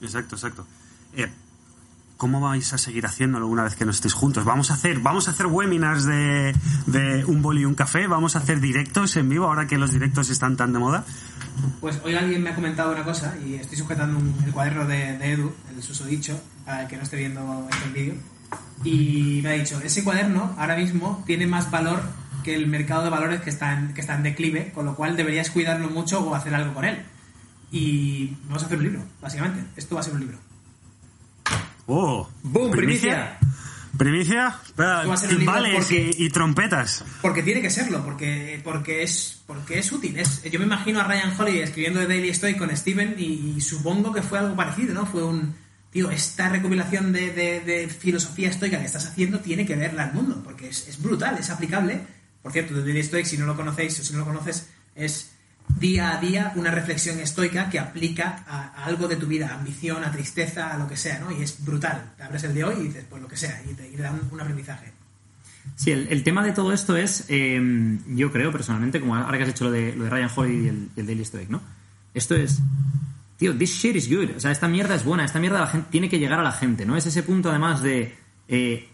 [0.00, 0.64] Exacto, exacto.
[1.16, 1.28] Eh,
[2.16, 4.44] ¿Cómo vais a seguir haciéndolo una vez que no estéis juntos?
[4.44, 6.54] Vamos a hacer, vamos a hacer webinars de,
[7.26, 10.30] un boli y un café, vamos a hacer directos en vivo ahora que los directos
[10.30, 11.04] están tan de moda.
[11.80, 15.32] Pues hoy alguien me ha comentado una cosa y estoy sujetando el cuaderno de, de
[15.32, 18.14] Edu, el susodicho, para el que no esté viendo este vídeo.
[18.82, 22.00] Y me ha dicho, ese cuaderno ahora mismo tiene más valor
[22.42, 25.16] que el mercado de valores que está en, que está en declive, con lo cual
[25.16, 27.04] deberías cuidarlo mucho o hacer algo con él.
[27.70, 29.64] Y vamos a hacer un libro, básicamente.
[29.76, 30.45] Esto va a ser un libro.
[31.86, 32.28] ¡Oh!
[32.42, 32.70] ¡Boom!
[32.72, 33.38] ¡Primicia!
[33.96, 34.58] ¿Primicia?
[35.28, 37.02] Timbales porque- y, y trompetas.
[37.22, 40.18] Porque tiene que serlo, porque, porque, es, porque es útil.
[40.18, 43.60] Es, yo me imagino a Ryan Holiday escribiendo de Daily Stoic con Steven y, y
[43.62, 45.06] supongo que fue algo parecido, ¿no?
[45.06, 45.54] Fue un...
[45.90, 50.12] Tío, esta recopilación de, de- de filosofía estoica que estás haciendo tiene que verla al
[50.12, 52.00] mundo, porque es, es brutal, es aplicable.
[52.42, 55.30] Por cierto, de Daily Stoic, si no lo conocéis o si no lo conoces, es
[55.68, 60.04] día a día una reflexión estoica que aplica a, algo de tu vida, a ambición,
[60.04, 61.30] a tristeza, a lo que sea, ¿no?
[61.32, 62.12] Y es brutal.
[62.16, 64.40] Te abres el de hoy y dices, pues lo que sea, y te, y un,
[64.40, 64.92] aprendizaje.
[65.74, 67.60] Sí, el, el tema de todo esto es, eh,
[68.08, 70.68] yo creo personalmente, como ahora que has hecho lo de, lo de Ryan Holiday y
[70.68, 71.60] el, el Daily Stoic, ¿no?
[72.14, 72.60] Esto es,
[73.36, 74.36] tío, this shit is good.
[74.36, 76.52] O sea, esta mierda es buena, esta mierda la gente, tiene que llegar a la
[76.52, 76.96] gente, ¿no?
[76.96, 78.16] Es ese punto además de,
[78.48, 78.88] eh,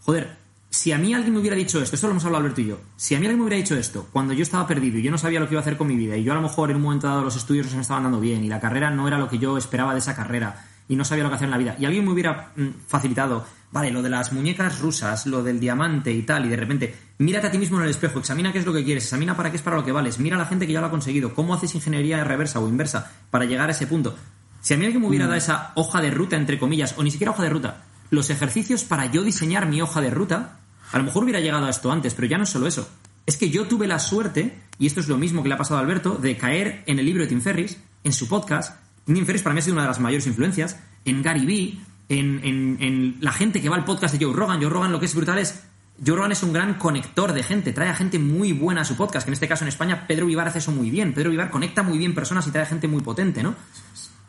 [0.00, 0.36] joder,
[0.72, 2.80] si a mí alguien me hubiera dicho esto, esto lo hemos hablado Alberto y yo,
[2.96, 5.18] si a mí alguien me hubiera dicho esto cuando yo estaba perdido y yo no
[5.18, 6.76] sabía lo que iba a hacer con mi vida y yo a lo mejor en
[6.76, 9.06] un momento dado los estudios no se me estaban dando bien y la carrera no
[9.06, 11.50] era lo que yo esperaba de esa carrera y no sabía lo que hacer en
[11.50, 15.42] la vida y alguien me hubiera mm, facilitado, vale, lo de las muñecas rusas, lo
[15.42, 18.50] del diamante y tal y de repente, mírate a ti mismo en el espejo, examina
[18.50, 20.38] qué es lo que quieres, examina para qué es para lo que vales, mira a
[20.38, 23.68] la gente que ya lo ha conseguido, cómo haces ingeniería reversa o inversa para llegar
[23.68, 24.16] a ese punto.
[24.62, 27.10] Si a mí alguien me hubiera dado esa hoja de ruta, entre comillas, o ni
[27.10, 30.60] siquiera hoja de ruta, los ejercicios para yo diseñar mi hoja de ruta,
[30.92, 32.88] a lo mejor hubiera llegado a esto antes, pero ya no es solo eso.
[33.24, 35.78] Es que yo tuve la suerte, y esto es lo mismo que le ha pasado
[35.78, 38.78] a Alberto, de caer en el libro de Tim Ferris, en su podcast.
[39.06, 43.16] Tim Ferris para mí ha sido una de las mayores influencias, en Gary Vee, en,
[43.20, 44.60] la gente que va al podcast de Joe Rogan.
[44.60, 45.62] Joe Rogan lo que es brutal es...
[46.04, 48.96] Joe Rogan es un gran conector de gente, trae a gente muy buena a su
[48.96, 51.12] podcast, que en este caso en España Pedro Vivar hace eso muy bien.
[51.12, 53.54] Pedro Vivar conecta muy bien personas y trae gente muy potente, ¿no?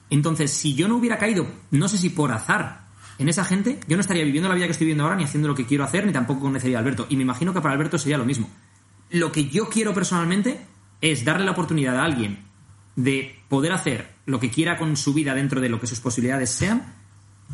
[0.10, 2.83] Entonces, si yo no hubiera caído, no sé si por azar,
[3.20, 5.48] en esa gente, yo no estaría viviendo la vida que estoy viviendo ahora, ni haciendo
[5.48, 7.06] lo que quiero hacer, ni tampoco conocería a Alberto.
[7.10, 8.50] Y me imagino que para Alberto sería lo mismo.
[9.12, 10.62] Lo que yo quiero personalmente
[11.02, 12.40] es darle la oportunidad a alguien
[12.96, 16.50] de poder hacer lo que quiera con su vida dentro de lo que sus posibilidades
[16.50, 16.94] sean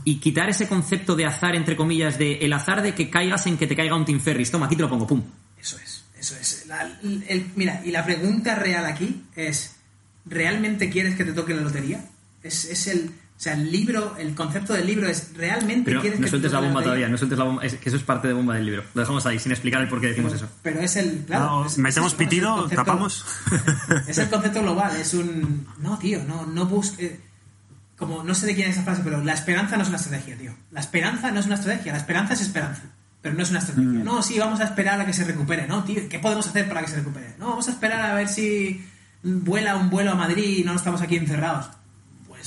[0.03, 3.57] y quitar ese concepto de azar, entre comillas, de el azar de que caigas en
[3.57, 4.51] que te caiga un Tim Ferris.
[4.51, 5.23] Toma, aquí te lo pongo, pum.
[5.59, 6.67] Eso es, eso es.
[7.55, 9.75] Mira, y la pregunta real aquí es,
[10.25, 12.05] ¿realmente quieres que te toque la lotería?
[12.43, 16.19] Es, es el, o sea, el libro, el concepto del libro es, ¿realmente Pero quieres
[16.19, 17.63] no que sueltes te la bomba todavía, no sueltes la bomba.
[17.63, 18.83] Es que eso es parte de bomba del libro.
[18.93, 20.49] Lo dejamos ahí, sin explicar el por qué decimos eso.
[20.61, 23.25] Pero es el, claro, No, es- metemos pitido, concepto- tapamos.
[24.09, 25.65] Es el concepto global, es un...
[25.77, 27.13] No, tío, no, no busques...
[27.97, 30.37] Como, no sé de quién es esa frase, pero la esperanza no es una estrategia,
[30.37, 30.53] tío.
[30.71, 32.81] La esperanza no es una estrategia, la esperanza es esperanza.
[33.21, 33.89] Pero no es una estrategia.
[33.89, 34.03] Mm.
[34.03, 35.65] No, sí, vamos a esperar a que se recupere.
[35.67, 37.35] No, tío, ¿qué podemos hacer para que se recupere?
[37.39, 38.85] No, vamos a esperar a ver si
[39.23, 41.69] vuela un vuelo a Madrid y no estamos aquí encerrados.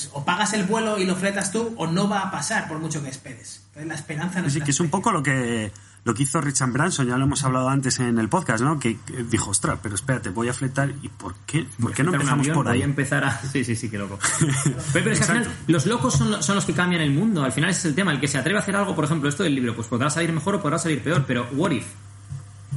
[0.03, 2.79] Pues o pagas el vuelo y lo fletas tú o no va a pasar por
[2.79, 3.63] mucho que esperes.
[3.69, 5.71] Entonces la esperanza no es que es un poco lo que,
[6.05, 8.79] lo que hizo Richard Branson, ya lo hemos hablado antes en el podcast, ¿no?
[8.79, 8.99] Que
[9.31, 11.67] dijo, ostras, pero espérate, voy a fletar, ¿y por qué?
[11.81, 12.79] ¿Por qué no empezamos avión, por ahí?
[12.79, 13.41] Voy a empezar a...
[13.53, 14.19] Sí, sí, sí, qué loco.
[14.41, 17.45] pero, pero es que al final, los locos son, son los que cambian el mundo.
[17.45, 18.13] Al final ese es el tema.
[18.13, 20.33] El que se atreve a hacer algo, por ejemplo, esto del libro, pues podrá salir
[20.33, 21.87] mejor o podrá salir peor, pero what if?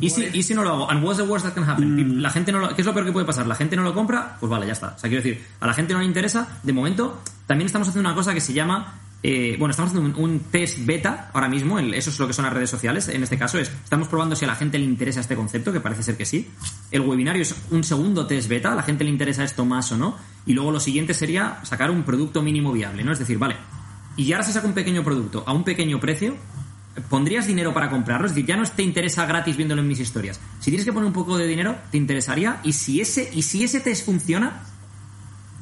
[0.01, 0.91] ¿Y si, y si no lo hago?
[0.91, 1.95] And what's the worst that can happen?
[2.17, 2.21] Mm.
[2.21, 3.47] La gente no lo- ¿Qué es lo peor que puede pasar?
[3.47, 4.37] ¿La gente no lo compra?
[4.39, 4.87] Pues vale, ya está.
[4.95, 6.59] O sea, quiero decir, a la gente no le interesa.
[6.63, 8.99] De momento, también estamos haciendo una cosa que se llama...
[9.23, 12.33] eh, bueno, estamos haciendo un, un test beta ahora mismo, el- eso es lo que
[12.33, 13.07] son las redes sociales.
[13.07, 15.79] En este caso es, estamos probando si a la gente le interesa este concepto, que
[15.79, 16.47] parece ser que sí.
[16.91, 19.97] El webinario es un segundo test beta, a la gente le interesa esto más o
[19.97, 20.17] no.
[20.45, 23.11] Y luego lo siguiente sería sacar un producto mínimo viable, ¿no?
[23.13, 23.55] Es decir, vale,
[24.17, 26.35] y ahora se saca un pequeño producto a un pequeño precio,
[27.09, 28.27] ¿pondrías dinero para comprarlo?
[28.27, 30.39] Es decir, ya no te interesa gratis viéndolo en mis historias.
[30.59, 32.59] Si tienes que poner un poco de dinero, te interesaría.
[32.63, 34.61] Y si ese, y si ese test funciona,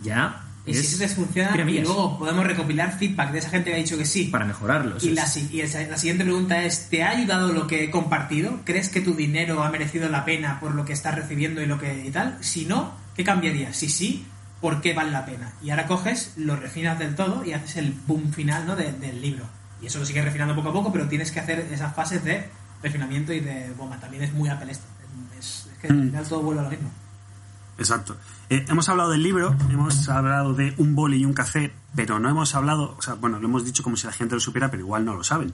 [0.03, 0.39] ya.
[0.65, 3.75] Y si es eso te funciona, y luego podemos recopilar feedback de esa gente que
[3.75, 4.25] ha dicho que sí.
[4.25, 4.95] para mejorarlo.
[5.01, 5.67] Y, la, y
[5.97, 8.61] siguiente pregunta es, ¿te ha ayudado lo que he compartido?
[8.63, 11.79] ¿Crees que tu dinero ha merecido la pena por lo que estás recibiendo y lo
[11.79, 12.37] que y tal?
[12.39, 13.75] Si no, ¿qué cambiarías?
[13.75, 14.25] Si sí,
[14.61, 15.51] ¿por qué vale la pena?
[15.61, 18.77] Y ahora coges, lo refinas del todo y haces el boom final ¿no?
[18.77, 19.43] de- del libro.
[19.83, 22.49] Y eso lo sigues refinando poco a poco, pero tienes que hacer esas fases de
[22.81, 23.97] refinamiento y de bomba.
[23.99, 24.85] También es muy Apple esto.
[25.37, 26.89] Es, es que al final todo vuelve a lo mismo.
[27.77, 28.15] Exacto.
[28.49, 32.29] Eh, hemos hablado del libro, hemos hablado de un boli y un café, pero no
[32.29, 34.83] hemos hablado, o sea, bueno, lo hemos dicho como si la gente lo supiera, pero
[34.83, 35.53] igual no lo saben.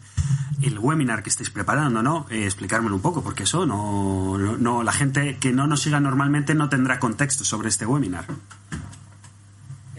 [0.62, 2.26] El webinar que estáis preparando, ¿no?
[2.30, 6.02] Eh, explicármelo un poco, porque eso no, no, no- la gente que no nos siga
[6.02, 8.26] normalmente no tendrá contexto sobre este webinar.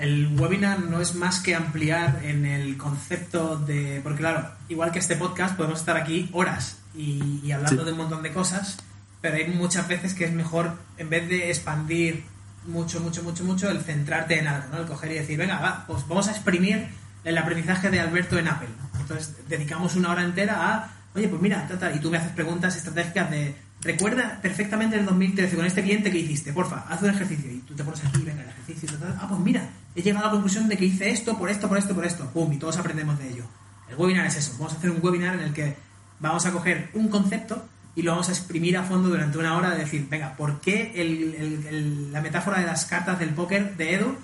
[0.01, 4.01] El webinar no es más que ampliar en el concepto de...
[4.03, 7.87] Porque claro, igual que este podcast, podemos estar aquí horas y, y hablando Sí.
[7.87, 8.79] de un montón de cosas,
[9.21, 12.25] pero hay muchas veces que es mejor, en vez de expandir
[12.67, 14.79] mucho, mucho, mucho, mucho, el centrarte en algo, ¿no?
[14.79, 16.89] El coger y decir, venga, va, pues vamos a exprimir
[17.25, 18.69] el aprendizaje de Alberto en Apple.
[19.01, 22.33] Entonces, dedicamos una hora entera a, oye, pues mira, ta, ta, y tú me haces
[22.33, 27.11] preguntas estratégicas de, recuerda perfectamente el 2013 con este cliente que hiciste, porfa, haz un
[27.11, 27.51] ejercicio.
[27.53, 30.25] Y tú te pones aquí, venga, el ejercicio, ta, ta, ah, pues mira, he llegado
[30.25, 32.59] a la conclusión de que hice esto, por esto, por esto, por esto, pum, y
[32.59, 33.45] todos aprendemos de ello.
[33.89, 35.77] El webinar es eso, vamos a hacer un webinar en el que
[36.21, 37.65] vamos a coger un concepto
[37.97, 42.09] y lo vamos a exprimir a fondo durante una hora de decir, venga, ¿por qué
[42.13, 44.17] la metáfora de las cartas del póker de Edu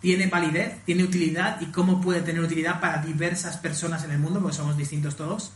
[0.00, 4.40] tiene validez, tiene utilidad y cómo puede tener utilidad para diversas personas en el mundo,
[4.40, 5.52] porque somos distintos todos,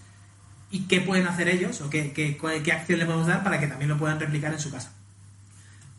[0.70, 3.88] y qué pueden hacer ellos o qué, qué acción le podemos dar para que también
[3.88, 4.92] lo puedan replicar en su casa.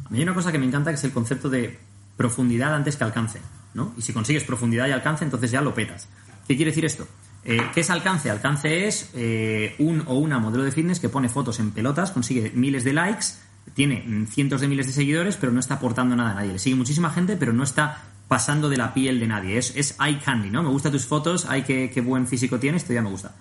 [0.06, 1.80] A mí hay una cosa que me encanta que es el concepto de
[2.18, 3.40] profundidad antes que alcance,
[3.74, 3.94] ¿no?
[3.98, 6.10] Y si consigues profundidad y alcance, entonces ya lo petas.
[6.48, 7.08] ¿Qué quiere decir esto?
[7.46, 8.30] Eh, ¿Qué es alcance?
[8.30, 12.52] Alcance es eh, un o una modelo de fitness que pone fotos en pelotas, consigue
[12.54, 13.28] miles de likes,
[13.74, 16.54] tiene mm, cientos de miles de seguidores, pero no está aportando nada a nadie.
[16.54, 19.58] Le sigue muchísima gente, pero no está pasando de la piel de nadie.
[19.58, 20.64] Es, es eye candy, ¿no?
[20.64, 23.36] Me gustan tus fotos, ay, qué, qué buen físico tienes, esto ya me gusta.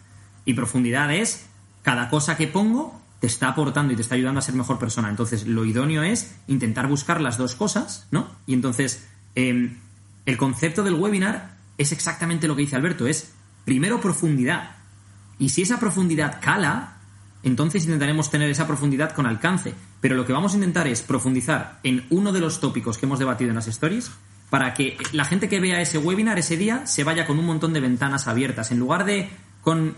[0.45, 1.47] Y profundidad es
[1.83, 5.09] cada cosa que pongo te está aportando y te está ayudando a ser mejor persona.
[5.09, 8.29] Entonces, lo idóneo es intentar buscar las dos cosas, ¿no?
[8.47, 9.77] Y entonces, eh,
[10.27, 13.33] el concepto del webinar es exactamente lo que dice Alberto, es
[13.65, 14.77] primero profundidad.
[15.39, 16.97] Y si esa profundidad cala,
[17.43, 19.75] entonces intentaremos tener esa profundidad con alcance.
[20.01, 23.19] Pero lo que vamos a intentar es profundizar en uno de los tópicos que hemos
[23.19, 24.11] debatido en las stories
[24.51, 27.73] para que la gente que vea ese webinar ese día se vaya con un montón
[27.73, 28.71] de ventanas abiertas.
[28.71, 29.31] En lugar de
[29.63, 29.95] con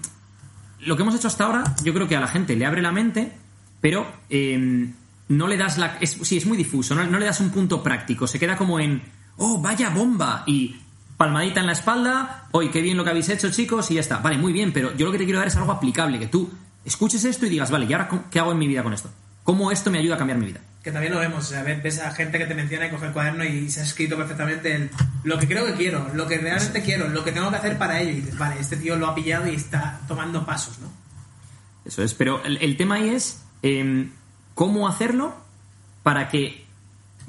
[0.80, 2.92] lo que hemos hecho hasta ahora, yo creo que a la gente le abre la
[2.92, 3.32] mente,
[3.80, 4.88] pero eh,
[5.28, 5.98] no le das la.
[6.00, 8.26] Es, sí, es muy difuso, no, no le das un punto práctico.
[8.26, 9.02] Se queda como en.
[9.36, 10.42] ¡Oh, vaya bomba!
[10.46, 10.76] Y
[11.16, 12.48] palmadita en la espalda.
[12.52, 13.90] ¡Hoy qué bien lo que habéis hecho, chicos!
[13.90, 14.18] Y ya está.
[14.18, 16.18] Vale, muy bien, pero yo lo que te quiero dar es algo aplicable.
[16.18, 16.50] Que tú
[16.84, 19.10] escuches esto y digas, vale, ¿y ahora qué hago en mi vida con esto?
[19.44, 20.60] ¿Cómo esto me ayuda a cambiar mi vida?
[20.82, 23.12] Que también lo vemos, o sea, ves a gente que te menciona y coge el
[23.12, 24.90] cuaderno y se ha escrito perfectamente
[25.24, 28.00] lo que creo que quiero, lo que realmente quiero, lo que tengo que hacer para
[28.00, 28.12] ello.
[28.12, 30.88] Y dices, vale, este tío lo ha pillado y está tomando pasos, ¿no?
[31.84, 34.08] Eso es, pero el, tema ahí es eh,
[34.54, 35.34] cómo hacerlo
[36.02, 36.66] para que...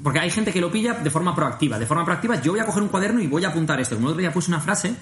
[0.02, 1.78] Porque hay gente que lo pilla de forma proactiva.
[1.78, 3.96] De forma proactiva yo voy a coger un cuaderno y voy a apuntar esto.
[3.96, 4.94] Como el otro día puse una frase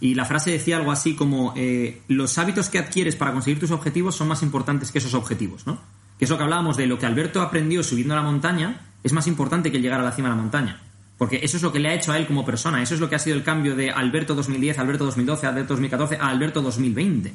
[0.00, 3.70] y la frase decía algo así como eh, los hábitos que adquieres para conseguir tus
[3.70, 5.78] objetivos son más importantes que esos objetivos, ¿no?
[6.18, 9.12] Que es lo que hablábamos de lo que Alberto aprendió subiendo a la montaña es
[9.12, 10.80] más importante que el llegar a la cima de la montaña.
[11.18, 12.82] Porque eso es lo que le ha hecho a él como persona.
[12.82, 16.16] Eso es lo que ha sido el cambio de Alberto 2010, Alberto 2012, Alberto 2014
[16.20, 17.34] a Alberto 2020.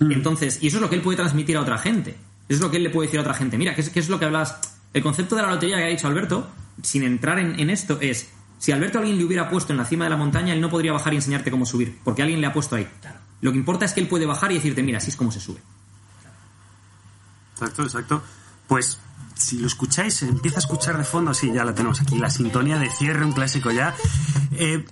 [0.00, 2.10] Entonces, y eso es lo que él puede transmitir a otra gente.
[2.48, 3.58] Eso es lo que él le puede decir a otra gente.
[3.58, 4.58] Mira, ¿qué es, qué es lo que hablabas?
[4.92, 6.48] El concepto de la lotería que ha dicho Alberto,
[6.82, 9.84] sin entrar en, en esto, es: si Alberto a alguien le hubiera puesto en la
[9.84, 12.46] cima de la montaña, él no podría bajar y enseñarte cómo subir, porque alguien le
[12.46, 12.86] ha puesto ahí.
[13.40, 15.40] Lo que importa es que él puede bajar y decirte: mira, así es como se
[15.40, 15.60] sube.
[17.56, 18.22] Exacto, exacto.
[18.68, 18.98] Pues
[19.34, 22.78] si lo escucháis, empieza a escuchar de fondo, sí, ya la tenemos aquí, la sintonía
[22.78, 23.94] de cierre, un clásico ya.
[24.52, 24.84] Eh,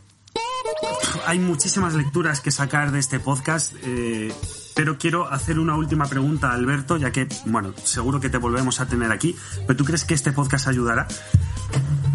[1.26, 4.32] hay muchísimas lecturas que sacar de este podcast, eh,
[4.74, 8.80] pero quiero hacer una última pregunta a Alberto, ya que, bueno, seguro que te volvemos
[8.80, 9.36] a tener aquí,
[9.66, 11.06] pero ¿tú crees que este podcast ayudará?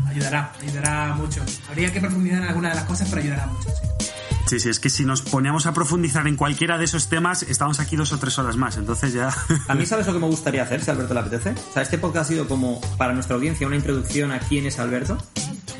[0.07, 1.43] Ayudará, ayudará mucho.
[1.69, 3.69] Habría que profundizar en alguna de las cosas, pero ayudará mucho.
[3.69, 4.08] sí.
[4.45, 7.79] Sí, sí, es que si nos poníamos a profundizar en cualquiera de esos temas, estamos
[7.79, 9.29] aquí dos o tres horas más, entonces ya...
[9.67, 11.51] A mí, ¿sabes lo que me gustaría hacer si Alberto le apetece?
[11.51, 14.79] O sea, este podcast ha sido como para nuestra audiencia una introducción a quién es
[14.79, 15.17] Alberto.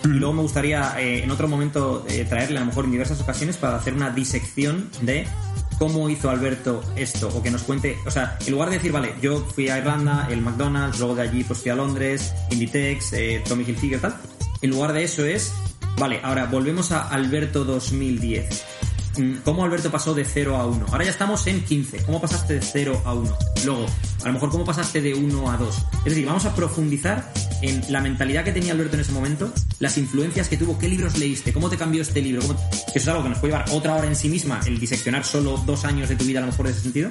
[0.03, 3.20] Y luego me gustaría eh, en otro momento eh, traerle a lo mejor en diversas
[3.22, 5.28] ocasiones para hacer una disección de
[5.80, 9.16] cómo hizo Alberto esto o que nos cuente, o sea, en lugar de decir, vale,
[9.22, 13.41] yo fui a Irlanda, el McDonald's, luego de allí pues fui a Londres, Inditex, eh,
[13.47, 14.16] Tommy Hilfiger, tal,
[14.62, 15.53] en lugar de eso es,
[16.00, 18.64] vale, ahora volvemos a Alberto 2010.
[19.18, 20.86] Mm, ¿Cómo Alberto pasó de 0 a 1?
[20.91, 22.04] Ahora ya estamos en 15.
[22.04, 23.38] ¿Cómo pasaste de 0 a 1?
[23.66, 23.86] Luego,
[24.24, 25.76] a lo mejor, ¿cómo pasaste de 1 a 2?
[26.00, 27.32] Es decir, vamos a profundizar
[27.62, 31.18] en la mentalidad que tenía Alberto en ese momento, las influencias que tuvo, qué libros
[31.18, 32.41] leíste, cómo te cambió este libro.
[32.43, 35.26] ¿Cómo- Eso es algo que nos puede llevar otra hora en sí misma, el diseccionar
[35.26, 37.10] solo dos años de tu vida, a lo mejor en ese sentido.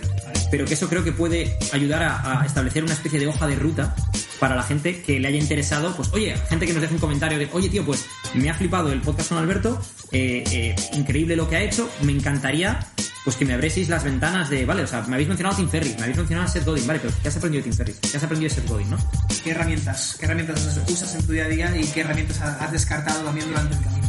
[0.51, 3.95] Pero que eso creo que puede ayudar a establecer una especie de hoja de ruta
[4.39, 7.39] para la gente que le haya interesado, pues oye, gente que nos deje un comentario
[7.39, 9.81] de, oye tío, pues me ha flipado el podcast con Alberto,
[10.13, 12.79] eh, eh, increíble lo que ha hecho, me encantaría
[13.25, 15.97] pues que me abrieseis las ventanas de, vale, o sea, me habéis mencionado Tim Ferriss,
[15.97, 17.97] me habéis mencionado a Seth Godin, vale, pero ¿qué has aprendido de Tim Ferriss?
[18.11, 18.97] ¿Qué has aprendido de Seth Godin, no?
[19.45, 23.25] ¿Qué herramientas, qué herramientas usas en tu día a día y qué herramientas has descartado
[23.25, 24.09] también durante el camino?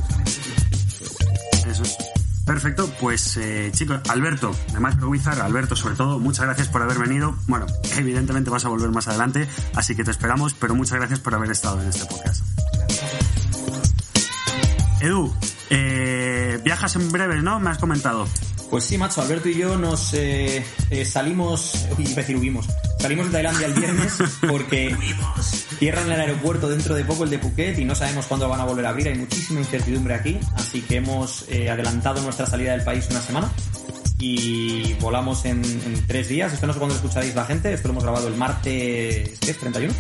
[2.50, 6.98] Perfecto, pues eh, chicos, Alberto, de Macro Wizard, Alberto sobre todo, muchas gracias por haber
[6.98, 7.36] venido.
[7.46, 11.36] Bueno, evidentemente vas a volver más adelante, así que te esperamos, pero muchas gracias por
[11.36, 12.44] haber estado en este podcast.
[15.00, 15.32] Edu,
[15.70, 17.60] eh, viajas en breve, ¿no?
[17.60, 18.28] Me has comentado.
[18.72, 22.66] Pues sí, macho, Alberto y yo nos eh, eh, salimos, uy, iba a decir huimos,
[23.00, 24.96] salimos de Tailandia el viernes porque
[25.80, 28.66] cierran el aeropuerto dentro de poco el de Phuket y no sabemos cuándo van a
[28.66, 32.84] volver a abrir, hay muchísima incertidumbre aquí, así que hemos eh, adelantado nuestra salida del
[32.84, 33.50] país una semana
[34.20, 37.88] y volamos en, en tres días, esto no sé cuándo lo escucharéis la gente, esto
[37.88, 39.62] lo hemos grabado el martes, ¿qué es?
[39.62, 39.94] ¿31?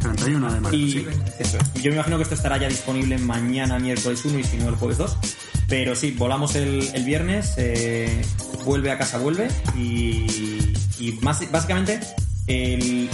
[0.00, 0.76] 31 de marzo.
[0.76, 1.06] Y sí.
[1.38, 1.82] eso es.
[1.82, 4.76] Yo me imagino que esto estará ya disponible mañana, miércoles 1 y si no el
[4.76, 5.18] jueves 2.
[5.68, 8.22] Pero sí, volamos el, el viernes, eh,
[8.64, 9.48] vuelve a casa, vuelve.
[9.76, 12.00] Y, y más, básicamente
[12.46, 13.10] el,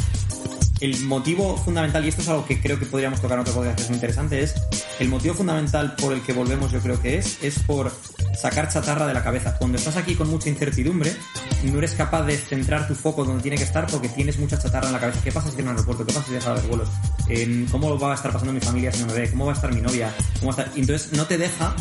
[0.85, 3.76] el motivo fundamental, y esto es algo que creo que podríamos tocar en otro podcast
[3.76, 4.55] que es muy interesante, es
[5.01, 7.91] el motivo fundamental por el que volvemos yo creo que es, es por
[8.39, 9.57] sacar chatarra de la cabeza.
[9.57, 11.14] Cuando estás aquí con mucha incertidumbre,
[11.62, 14.89] no eres capaz de centrar tu foco donde tiene que estar porque tienes mucha chatarra
[14.89, 15.20] en la cabeza.
[15.24, 16.05] ¿Qué pasa si tengo un aeropuerto?
[16.05, 16.89] ¿Qué pasa si deja de haber vuelos?
[17.28, 19.30] Eh, ¿Cómo va a estar pasando mi familia si no me ve?
[19.30, 20.12] ¿Cómo va a estar mi novia?
[20.41, 20.76] ¿Cómo va a estar?
[20.76, 21.74] Y entonces no te deja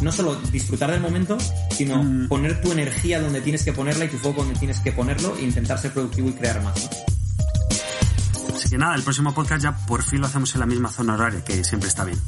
[0.00, 1.36] no solo disfrutar del momento,
[1.70, 5.36] sino poner tu energía donde tienes que ponerla y tu foco donde tienes que ponerlo
[5.36, 6.88] e intentar ser productivo y crear más.
[6.90, 7.16] ¿no?
[8.56, 11.12] Así que nada, el próximo podcast ya por fin lo hacemos en la misma zona
[11.12, 12.18] horaria, que siempre está bien.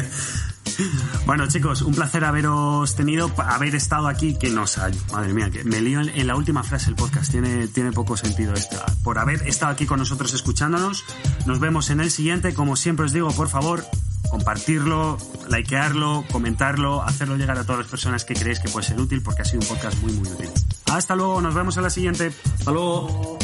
[1.26, 4.90] bueno, chicos, un placer haberos tenido, haber estado aquí, que nos ha...
[5.12, 8.54] Madre mía, que me lío en, la última frase del podcast, tiene, tiene poco sentido
[8.54, 8.78] esto.
[9.04, 11.04] Por haber estado aquí con nosotros escuchándonos,
[11.44, 13.84] nos vemos en el siguiente, como siempre os digo, por favor,
[14.30, 15.18] compartirlo,
[15.50, 19.42] likearlo, comentarlo, hacerlo llegar a todas las personas que creéis que puede ser útil, porque
[19.42, 20.48] ha sido un podcast muy, muy útil.
[20.90, 22.32] Hasta luego, nos vemos en la siguiente.
[22.58, 23.38] Hasta luego.